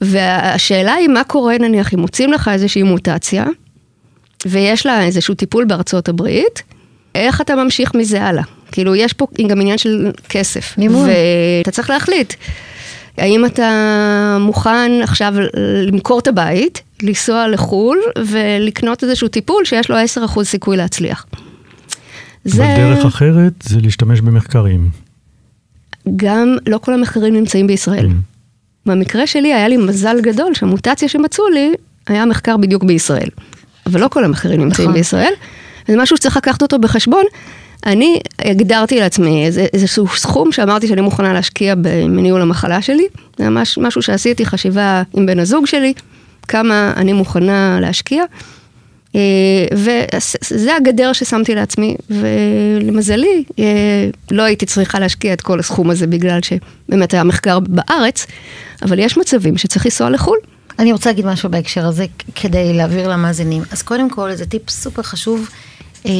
והשאלה 0.00 0.94
היא 0.94 1.08
מה 1.08 1.24
קורה 1.24 1.58
נניח 1.58 1.94
אם 1.94 2.00
מוצאים 2.00 2.32
לך 2.32 2.50
איזושהי 2.52 2.82
מוטציה, 2.82 3.44
ויש 4.46 4.86
לה 4.86 5.02
איזשהו 5.02 5.34
טיפול 5.34 5.64
בארצות 5.64 6.08
הברית, 6.08 6.62
איך 7.14 7.40
אתה 7.40 7.56
ממשיך 7.56 7.94
מזה 7.94 8.22
הלאה? 8.22 8.42
כאילו, 8.72 8.94
יש 8.94 9.12
פה 9.12 9.26
גם 9.48 9.60
עניין 9.60 9.78
של 9.78 10.10
כסף. 10.28 10.78
מימון. 10.78 11.08
ואתה 11.58 11.70
צריך 11.70 11.90
להחליט. 11.90 12.34
האם 13.18 13.44
אתה 13.44 14.36
מוכן 14.40 14.92
עכשיו 15.02 15.34
למכור 15.86 16.18
את 16.18 16.28
הבית, 16.28 16.82
לנסוע 17.02 17.48
לחו"ל 17.48 17.98
ולקנות 18.26 19.04
איזשהו 19.04 19.28
טיפול 19.28 19.64
שיש 19.64 19.90
לו 19.90 19.96
10% 20.36 20.42
סיכוי 20.42 20.76
להצליח. 20.76 21.26
אבל 22.46 22.76
דרך 22.76 23.04
אחרת 23.04 23.52
זה 23.62 23.80
להשתמש 23.80 24.20
במחקרים. 24.20 24.88
גם 26.16 26.56
לא 26.66 26.78
כל 26.78 26.94
המחקרים 26.94 27.34
נמצאים 27.34 27.66
בישראל. 27.66 28.06
Mm. 28.06 28.10
במקרה 28.86 29.26
שלי 29.26 29.54
היה 29.54 29.68
לי 29.68 29.76
מזל 29.76 30.20
גדול 30.20 30.54
שהמוטציה 30.54 31.08
שמצאו 31.08 31.48
לי 31.48 31.72
היה 32.06 32.26
מחקר 32.26 32.56
בדיוק 32.56 32.84
בישראל. 32.84 33.28
אבל 33.86 34.00
לא 34.00 34.08
כל 34.08 34.24
המחקרים 34.24 34.60
נמצאים 34.60 34.88
נכון. 34.88 34.98
בישראל. 34.98 35.32
זה 35.88 35.96
משהו 35.96 36.16
שצריך 36.16 36.36
לקחת 36.36 36.62
אותו 36.62 36.78
בחשבון. 36.78 37.24
אני 37.86 38.20
הגדרתי 38.38 39.00
לעצמי 39.00 39.46
איזשהו 39.72 40.08
סכום 40.08 40.52
שאמרתי 40.52 40.88
שאני 40.88 41.00
מוכנה 41.00 41.32
להשקיע 41.32 41.74
בניהול 41.74 42.42
המחלה 42.42 42.82
שלי. 42.82 43.06
זה 43.38 43.50
ממש 43.50 43.78
משהו 43.78 44.02
שעשיתי 44.02 44.46
חשיבה 44.46 45.02
עם 45.14 45.26
בן 45.26 45.38
הזוג 45.38 45.66
שלי, 45.66 45.92
כמה 46.48 46.92
אני 46.96 47.12
מוכנה 47.12 47.78
להשקיע. 47.80 48.24
אה, 49.14 49.20
וזה 49.72 50.76
הגדר 50.76 51.12
ששמתי 51.12 51.54
לעצמי, 51.54 51.96
ולמזלי, 52.10 53.44
אה, 53.58 53.64
לא 54.30 54.42
הייתי 54.42 54.66
צריכה 54.66 54.98
להשקיע 54.98 55.32
את 55.32 55.40
כל 55.40 55.60
הסכום 55.60 55.90
הזה 55.90 56.06
בגלל 56.06 56.38
שבאמת 56.42 57.14
היה 57.14 57.24
מחקר 57.24 57.58
בארץ, 57.60 58.26
אבל 58.82 58.98
יש 58.98 59.18
מצבים 59.18 59.56
שצריך 59.56 59.86
לנסוע 59.86 60.10
לחו"ל. 60.10 60.38
אני 60.78 60.92
רוצה 60.92 61.10
להגיד 61.10 61.26
משהו 61.26 61.50
בהקשר 61.50 61.86
הזה 61.86 62.06
כדי 62.34 62.72
להעביר 62.72 63.08
למאזינים. 63.08 63.62
אז 63.72 63.82
קודם 63.82 64.10
כל, 64.10 64.34
זה 64.34 64.46
טיפ 64.46 64.70
סופר 64.70 65.02
חשוב. 65.02 65.48
אה, 66.06 66.12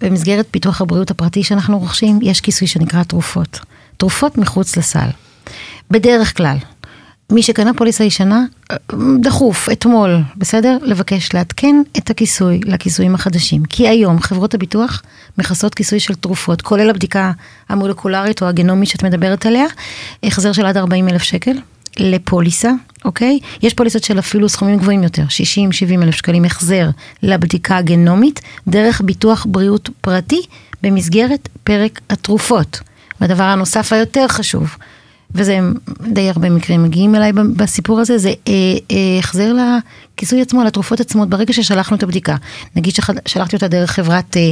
במסגרת 0.00 0.46
פיתוח 0.50 0.80
הבריאות 0.80 1.10
הפרטי 1.10 1.44
שאנחנו 1.44 1.78
רוכשים, 1.78 2.18
יש 2.22 2.40
כיסוי 2.40 2.68
שנקרא 2.68 3.02
תרופות. 3.02 3.60
תרופות 3.96 4.38
מחוץ 4.38 4.76
לסל. 4.76 5.08
בדרך 5.90 6.36
כלל, 6.36 6.56
מי 7.32 7.42
שקנה 7.42 7.74
פוליסה 7.74 8.04
ישנה, 8.04 8.44
אה, 8.70 8.76
דחוף, 9.20 9.68
אתמול, 9.72 10.18
בסדר? 10.36 10.78
לבקש 10.82 11.34
לעדכן 11.34 11.76
את 11.98 12.10
הכיסוי 12.10 12.60
לכיסויים 12.64 13.14
החדשים. 13.14 13.64
כי 13.64 13.88
היום 13.88 14.20
חברות 14.20 14.54
הביטוח 14.54 15.02
מכסות 15.38 15.74
כיסוי 15.74 16.00
של 16.00 16.14
תרופות, 16.14 16.62
כולל 16.62 16.90
הבדיקה 16.90 17.32
המולקולרית 17.68 18.42
או 18.42 18.46
הגנומית 18.46 18.88
שאת 18.88 19.02
מדברת 19.02 19.46
עליה, 19.46 19.64
החזר 20.22 20.52
של 20.52 20.66
עד 20.66 20.76
40 20.76 21.08
אלף 21.08 21.22
שקל. 21.22 21.58
לפוליסה, 21.98 22.70
אוקיי? 23.04 23.38
יש 23.62 23.74
פוליסות 23.74 24.04
של 24.04 24.18
אפילו 24.18 24.48
סכומים 24.48 24.78
גבוהים 24.78 25.02
יותר, 25.02 25.24
60-70 25.98 26.02
אלף 26.02 26.14
שקלים 26.14 26.44
החזר 26.44 26.88
לבדיקה 27.22 27.76
הגנומית, 27.76 28.40
דרך 28.68 29.00
ביטוח 29.04 29.46
בריאות 29.48 29.90
פרטי 30.00 30.40
במסגרת 30.82 31.48
פרק 31.64 32.00
התרופות. 32.10 32.80
והדבר 33.20 33.42
הנוסף 33.42 33.92
היותר 33.92 34.28
חשוב, 34.28 34.76
וזה 35.34 35.58
די 36.12 36.28
הרבה 36.28 36.50
מקרים 36.50 36.84
מגיעים 36.84 37.14
אליי 37.14 37.32
בסיפור 37.32 38.00
הזה, 38.00 38.18
זה 38.18 38.28
אה, 38.28 38.52
אה, 38.90 39.18
החזר 39.18 39.52
לכיסוי 40.14 40.42
עצמו, 40.42 40.64
לתרופות 40.64 41.00
עצמות, 41.00 41.28
ברגע 41.28 41.52
ששלחנו 41.52 41.96
את 41.96 42.02
הבדיקה. 42.02 42.36
נגיד 42.76 42.94
ששלחתי 42.94 43.56
אותה 43.56 43.68
דרך 43.68 43.90
חברת 43.90 44.36
אה, 44.36 44.50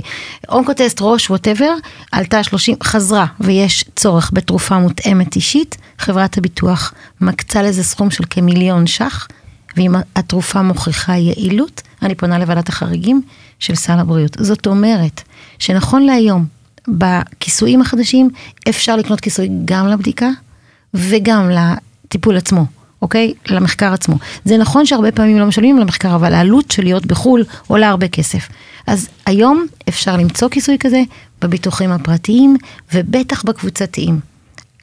אונקוטסט, 0.48 0.98
ראש, 1.00 1.30
ווטאבר, 1.30 1.74
עלתה 2.12 2.42
30, 2.42 2.76
חזרה, 2.82 3.26
ויש 3.40 3.84
צורך 3.96 4.30
בתרופה 4.34 4.78
מותאמת 4.78 5.36
אישית, 5.36 5.76
חברת 5.98 6.38
הביטוח 6.38 6.92
מקצה 7.20 7.62
לזה 7.62 7.84
סכום 7.84 8.10
של 8.10 8.24
כמיליון 8.30 8.86
ש"ח, 8.86 9.26
ואם 9.76 9.94
התרופה 10.16 10.62
מוכיחה 10.62 11.16
יעילות, 11.16 11.82
אני 12.02 12.14
פונה 12.14 12.38
לוועדת 12.38 12.68
החריגים 12.68 13.22
של 13.58 13.74
סל 13.74 13.98
הבריאות. 13.98 14.36
זאת 14.40 14.66
אומרת, 14.66 15.22
שנכון 15.58 16.02
להיום, 16.02 16.46
בכיסויים 16.88 17.80
החדשים, 17.80 18.30
אפשר 18.68 18.96
לקנות 18.96 19.20
כיסוי 19.20 19.48
גם 19.64 19.88
לבדיקה, 19.88 20.28
וגם 20.94 21.50
לטיפול 21.50 22.36
עצמו, 22.36 22.66
אוקיי? 23.02 23.34
למחקר 23.48 23.92
עצמו. 23.92 24.18
זה 24.44 24.56
נכון 24.56 24.86
שהרבה 24.86 25.12
פעמים 25.12 25.38
לא 25.38 25.46
משלמים 25.46 25.78
למחקר, 25.78 26.14
אבל 26.14 26.34
העלות 26.34 26.70
של 26.70 26.82
להיות 26.82 27.06
בחו"ל 27.06 27.44
עולה 27.66 27.88
הרבה 27.88 28.08
כסף. 28.08 28.48
אז 28.86 29.08
היום 29.26 29.66
אפשר 29.88 30.16
למצוא 30.16 30.48
כיסוי 30.48 30.76
כזה 30.80 31.02
בביטוחים 31.42 31.90
הפרטיים, 31.92 32.56
ובטח 32.94 33.44
בקבוצתיים. 33.44 34.20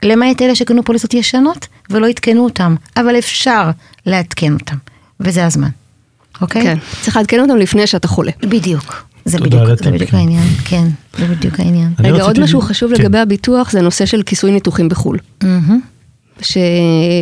למעט 0.03 0.41
אלה 0.41 0.55
שקנו 0.55 0.83
פוליסות 0.83 1.13
ישנות 1.13 1.67
ולא 1.89 2.07
עדכנו 2.07 2.43
אותם, 2.43 2.75
אבל 2.97 3.17
אפשר 3.17 3.69
לעדכן 4.05 4.53
אותם, 4.53 4.75
וזה 5.19 5.45
הזמן, 5.45 5.69
אוקיי? 6.41 6.63
כן, 6.63 6.77
צריך 7.01 7.17
לעדכן 7.17 7.39
אותם 7.39 7.57
לפני 7.57 7.87
שאתה 7.87 8.07
חולה. 8.07 8.31
בדיוק. 8.41 9.05
זה 9.25 9.37
בדיוק, 9.37 9.83
זה 9.83 9.91
בדיוק. 9.91 10.13
העניין, 10.13 10.47
כן, 10.65 10.87
זה 11.17 11.25
בדיוק 11.25 11.59
העניין. 11.59 11.93
רגע, 11.99 12.23
עוד 12.23 12.39
משהו 12.39 12.61
חשוב 12.61 12.95
כן. 12.95 13.01
לגבי 13.01 13.17
הביטוח 13.17 13.71
זה 13.71 13.79
הנושא 13.79 14.05
של 14.05 14.23
כיסוי 14.23 14.51
ניתוחים 14.51 14.89
בחו"ל. 14.89 15.17
ש... 16.41 16.58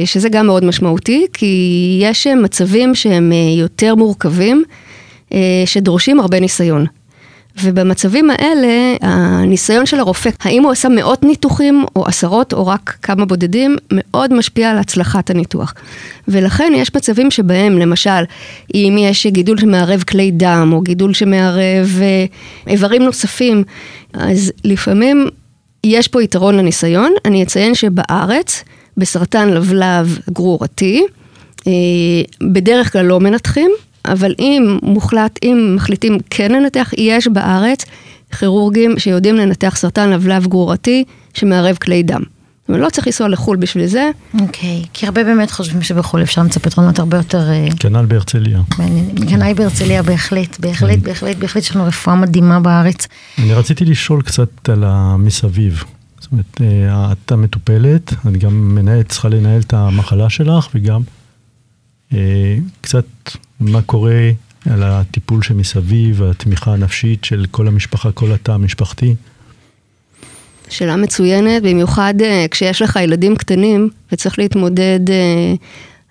שזה 0.06 0.30
גם 0.30 0.46
מאוד 0.46 0.66
משמעותי, 0.66 1.26
כי 1.34 2.00
יש 2.02 2.28
מצבים 2.28 2.96
שהם 2.96 3.32
אה, 3.32 3.60
יותר 3.62 3.96
מורכבים, 3.96 4.64
אה, 5.34 5.64
שדורשים 5.66 6.20
הרבה 6.20 6.40
ניסיון. 6.40 6.86
ובמצבים 7.64 8.30
האלה, 8.30 8.96
הניסיון 9.02 9.86
של 9.86 10.00
הרופא, 10.00 10.30
האם 10.42 10.64
הוא 10.64 10.72
עשה 10.72 10.90
מאות 10.90 11.24
ניתוחים 11.24 11.86
או 11.96 12.06
עשרות 12.06 12.54
או 12.54 12.68
רק 12.68 12.98
כמה 13.02 13.26
בודדים, 13.26 13.78
מאוד 13.92 14.34
משפיע 14.34 14.72
על 14.72 14.78
הצלחת 14.78 15.30
הניתוח. 15.30 15.74
ולכן 16.28 16.74
יש 16.76 16.96
מצבים 16.96 17.32
שבהם, 17.32 17.78
למשל, 17.78 18.24
אם 18.74 18.96
יש 19.00 19.28
גידול 19.28 19.58
שמערב 19.58 20.04
כלי 20.04 20.32
דם 20.32 20.70
או 20.74 20.82
גידול 20.82 21.14
שמערב 21.14 22.00
אה, 22.02 22.26
איברים 22.68 23.04
נוספים, 23.04 23.64
אז 24.14 24.54
לפעמים 24.64 25.28
יש 25.84 26.08
פה 26.08 26.24
יתרון 26.24 26.58
לניסיון. 26.58 27.14
אני 27.26 27.44
אציין 27.44 27.76
שבארץ, 27.76 28.64
בסרטן 28.98 29.50
לבלב 29.50 30.20
גרורתי, 30.30 31.04
אה, 31.68 31.72
בדרך 32.52 32.92
כלל 32.94 33.06
לא 33.06 33.20
מנתחים, 33.20 33.72
אבל 34.06 34.34
אם 34.40 34.78
מוחלט, 34.84 35.40
אם 35.44 35.74
מחליטים 35.76 36.18
כן 36.30 36.52
לנתח, 36.52 36.92
יש 36.98 37.28
בארץ 37.28 37.86
כירורגים 38.40 39.00
שיודעים 39.00 39.36
לנתח 39.36 39.74
סרטן 39.78 40.10
לבלב 40.10 40.48
גרורתי 40.48 41.04
שמערב 41.34 41.76
כלי 41.76 42.04
דם. 42.04 42.22
זאת 42.62 42.70
אומרת, 42.70 42.82
לא 42.82 42.90
צריך 42.90 43.08
לנסוע 43.08 43.28
לחו"ל 43.28 43.58
בשביל 43.58 43.86
זה. 43.86 44.10
אוקיי, 44.40 44.84
כי 44.94 45.06
הרבה 45.06 45.24
באמת 45.24 45.52
חושבים 45.52 45.82
שבחו"ל 45.82 46.22
אפשר 46.22 46.42
למצוא 46.42 46.62
פתרונות 46.62 47.00
הרבה 47.00 47.18
יותר 47.18 47.50
אה, 47.50 47.68
כנ"ל 47.80 48.06
בהרצליה. 48.06 48.62
גנאי 49.14 49.54
בהרצליה 49.54 50.04
בהחלט, 50.04 50.60
בהחלט, 50.60 51.00
בהחלט, 51.00 51.38
בהחלט, 51.38 51.64
יש 51.64 51.76
לנו 51.76 51.86
רפואה 51.86 52.16
מדהימה 52.16 52.60
בארץ. 52.60 53.08
אני 53.38 53.54
רציתי 53.54 53.86
לשאול 53.86 54.22
קצת 54.22 54.70
על 54.70 54.84
המסביב. 54.88 55.84
זאת 56.32 56.60
אומרת, 56.62 56.62
אה, 56.62 57.12
את 57.12 57.32
המטופלת, 57.32 58.14
את 58.14 58.38
גם 58.38 58.76
מנהלת, 58.76 59.10
צריכה 59.10 59.30
לנהל 59.30 59.62
את 59.62 59.74
המחלה 59.74 60.30
שלך, 60.30 60.70
וגם 60.76 61.02
אה, 62.14 62.58
קצת 62.82 63.06
מה 63.60 63.82
קורה 63.82 64.30
על 64.70 64.84
הטיפול 64.84 65.44
שמסביב, 65.44 66.24
התמיכה 66.24 66.74
הנפשית 66.74 67.26
של 67.26 67.46
כל 67.52 67.68
המשפחה, 67.68 68.12
כל 68.12 68.32
התא 68.32 68.52
המשפחתי. 68.52 69.16
שאלה 70.70 70.96
מצוינת, 70.96 71.64
במיוחד 71.64 72.14
אה, 72.22 72.46
כשיש 72.52 72.82
לך 72.82 73.00
ילדים 73.04 73.36
קטנים 73.36 73.90
וצריך 74.12 74.40
להתמודד, 74.40 75.10
אה, 75.10 75.54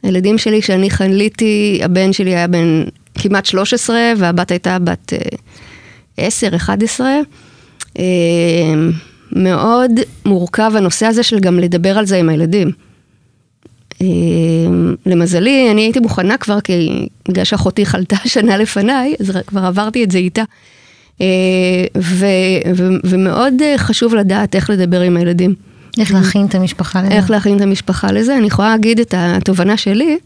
הילדים 0.02 0.38
שלי, 0.38 0.62
כשאני 0.62 0.90
חליתי, 0.90 1.80
הבן 1.85 2.12
שלי 2.12 2.35
היה 2.35 2.46
בן 2.46 2.85
כמעט 3.14 3.46
13 3.46 4.12
והבת 4.18 4.50
הייתה 4.50 4.78
בת 4.78 5.12
אה, 5.12 5.18
10, 6.16 6.56
11. 6.56 7.09
אה, 9.37 9.43
מאוד 9.43 9.90
מורכב 10.25 10.73
הנושא 10.77 11.07
הזה 11.07 11.23
של 11.23 11.40
גם 11.40 11.59
לדבר 11.59 11.99
על 11.99 12.07
זה 12.07 12.16
עם 12.16 12.29
הילדים. 12.29 12.71
למזלי, 15.07 15.71
אני 15.71 15.81
הייתי 15.83 16.01
מוכנה 16.01 16.37
כבר, 16.37 16.61
כי 16.61 17.09
בגלל 17.29 17.45
שאחותי 17.45 17.87
חלתה 17.87 18.16
שנה 18.35 18.57
לפניי, 18.57 19.14
אז 19.21 19.33
כבר 19.47 19.64
עברתי 19.64 20.05
את 20.05 20.11
זה 20.11 20.19
איתה. 20.19 20.43
ו, 21.99 22.27
ו, 22.75 22.88
ומאוד 23.05 23.55
חשוב 23.77 24.14
לדעת 24.14 24.55
איך 24.55 24.71
לדבר 24.71 25.01
עם 25.01 25.16
הילדים. 25.16 25.55
איך 25.99 26.14
להכין 26.14 26.47
את 26.47 26.55
המשפחה 26.55 27.03
לזה. 27.03 27.14
איך 27.14 27.31
להכין 27.31 27.57
את 27.57 27.61
המשפחה 27.61 28.12
לזה. 28.12 28.37
אני 28.37 28.47
יכולה 28.47 28.69
להגיד 28.69 29.01
את 29.01 29.14
התובנה 29.16 29.77
שלי. 29.77 30.19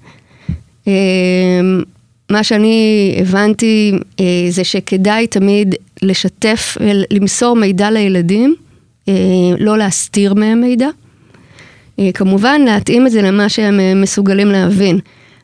מה 2.31 2.43
שאני 2.43 3.14
הבנתי 3.21 3.93
זה 4.49 4.64
שכדאי 4.64 5.27
תמיד 5.27 5.75
לשתף, 6.03 6.77
למסור 7.11 7.57
מידע 7.57 7.90
לילדים, 7.90 8.55
לא 9.59 9.79
להסתיר 9.79 10.35
מהם 10.35 10.61
מידע. 10.61 10.88
כמובן, 12.14 12.61
להתאים 12.64 13.07
את 13.07 13.12
זה 13.12 13.23
למה 13.23 13.49
שהם 13.49 13.81
מסוגלים 14.03 14.49
להבין. 14.49 14.99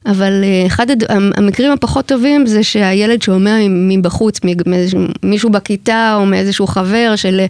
אבל 0.07 0.45
אחד 0.67 0.87
המקרים 1.37 1.73
הפחות 1.73 2.07
טובים 2.07 2.47
זה 2.47 2.63
שהילד 2.63 3.23
שומע 3.23 3.57
מבחוץ, 3.69 4.41
מישהו 5.23 5.51
בכיתה 5.51 6.15
או 6.15 6.27
מאיזשהו 6.27 6.67
חבר 6.67 7.13
של 7.17 7.41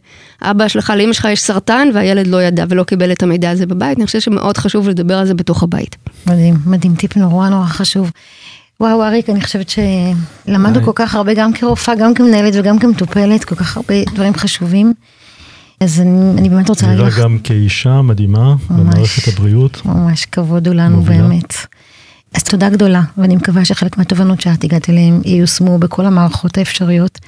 אבא 0.42 0.68
שלך, 0.68 0.92
לאמא 0.96 1.12
שלך 1.12 1.28
יש 1.32 1.40
סרטן 1.40 1.88
והילד 1.94 2.26
לא 2.26 2.42
ידע 2.42 2.64
ולא 2.68 2.82
קיבל 2.82 3.12
את 3.12 3.22
המידע 3.22 3.50
הזה 3.50 3.66
בבית, 3.66 3.98
אני 3.98 4.06
חושבת 4.06 4.22
שמאוד 4.22 4.56
חשוב 4.56 4.88
לדבר 4.88 5.18
על 5.18 5.26
זה 5.26 5.34
בתוך 5.34 5.62
הבית. 5.62 5.96
מדהים, 6.26 6.54
מדהים, 6.66 6.94
טיפ 6.94 7.16
נורא 7.16 7.48
נורא 7.48 7.66
חשוב. 7.66 8.10
וואו 8.80 9.04
אריק, 9.04 9.30
אני 9.30 9.40
חושבת 9.40 9.68
שלמדנו 9.68 10.84
כל 10.84 10.92
כך 10.94 11.14
הרבה, 11.14 11.34
גם 11.34 11.52
כרופאה, 11.52 11.94
גם 11.94 12.14
כמנהלת 12.14 12.54
וגם 12.56 12.78
כמטופלת, 12.78 13.44
כל 13.44 13.54
כך 13.54 13.76
הרבה 13.76 13.94
דברים 14.14 14.34
חשובים. 14.34 14.92
אז 15.80 16.00
אני, 16.00 16.38
אני 16.38 16.48
באמת 16.48 16.68
רוצה 16.68 16.86
להגיד 16.86 17.04
לך... 17.04 17.18
גם 17.18 17.38
כאישה 17.44 18.02
מדהימה 18.02 18.54
ממש, 18.54 18.60
במערכת 18.70 19.28
הבריאות. 19.28 19.86
ממש 19.86 20.24
כבוד 20.24 20.66
הוא 20.66 20.76
לנו 20.76 20.96
מובילה. 20.96 21.22
באמת. 21.22 21.54
אז 22.34 22.42
תודה 22.42 22.70
גדולה, 22.70 23.02
ואני 23.18 23.36
מקווה 23.36 23.64
שחלק 23.64 23.98
מהתובנות 23.98 24.40
שאת 24.40 24.64
הגעת 24.64 24.90
אליהן 24.90 25.20
ייושמו 25.24 25.78
בכל 25.78 26.06
המערכות 26.06 26.58
האפשריות. 26.58 27.18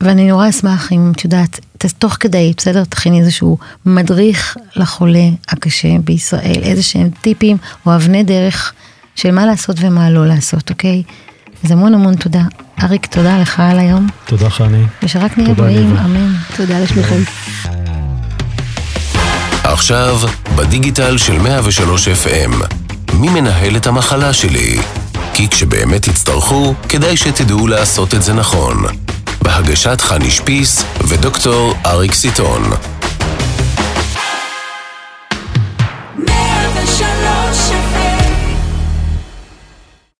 ואני 0.00 0.28
נורא 0.28 0.48
אשמח 0.48 0.92
אם 0.92 1.12
את 1.16 1.24
יודעת, 1.24 1.60
תוך 1.98 2.16
כדי, 2.20 2.52
בסדר, 2.56 2.84
תכיני 2.84 3.20
איזשהו 3.20 3.58
מדריך 3.86 4.56
לחולה 4.76 5.28
הקשה 5.48 5.98
בישראל, 6.04 6.60
איזה 6.62 6.82
שהם 6.82 7.10
טיפים 7.20 7.56
או 7.86 7.96
אבני 7.96 8.24
דרך 8.24 8.72
של 9.14 9.30
מה 9.30 9.46
לעשות 9.46 9.76
ומה 9.80 10.10
לא 10.10 10.26
לעשות, 10.26 10.70
אוקיי? 10.70 11.02
אז 11.64 11.70
המון 11.70 11.94
המון 11.94 12.16
תודה. 12.16 12.42
אריק, 12.82 13.06
תודה 13.06 13.38
לך 13.38 13.60
על 13.60 13.78
היום. 13.78 14.06
תודה 14.24 14.50
חני. 14.50 14.82
ושרק 15.02 15.38
נהיה 15.38 15.54
בריאים, 15.54 15.96
אמן. 15.96 16.32
תודה 16.56 16.80
לשניכם. 16.80 17.20
עכשיו, 19.72 20.18
בדיגיטל 20.56 21.18
של 21.18 21.38
103 21.38 22.08
FM. 22.08 22.64
מי 23.12 23.28
מנהל 23.28 23.76
את 23.76 23.86
המחלה 23.86 24.32
שלי? 24.32 24.78
כי 25.34 25.48
כשבאמת 25.48 26.08
תצטרכו, 26.08 26.74
כדאי 26.88 27.16
שתדעו 27.16 27.66
לעשות 27.66 28.14
את 28.14 28.22
זה 28.22 28.32
נכון. 28.32 28.84
בהגשת 29.42 30.00
חני 30.00 30.30
שפיס 30.30 30.84
ודוקטור 31.08 31.74
אריק 31.86 32.14
סיטון. 32.14 32.62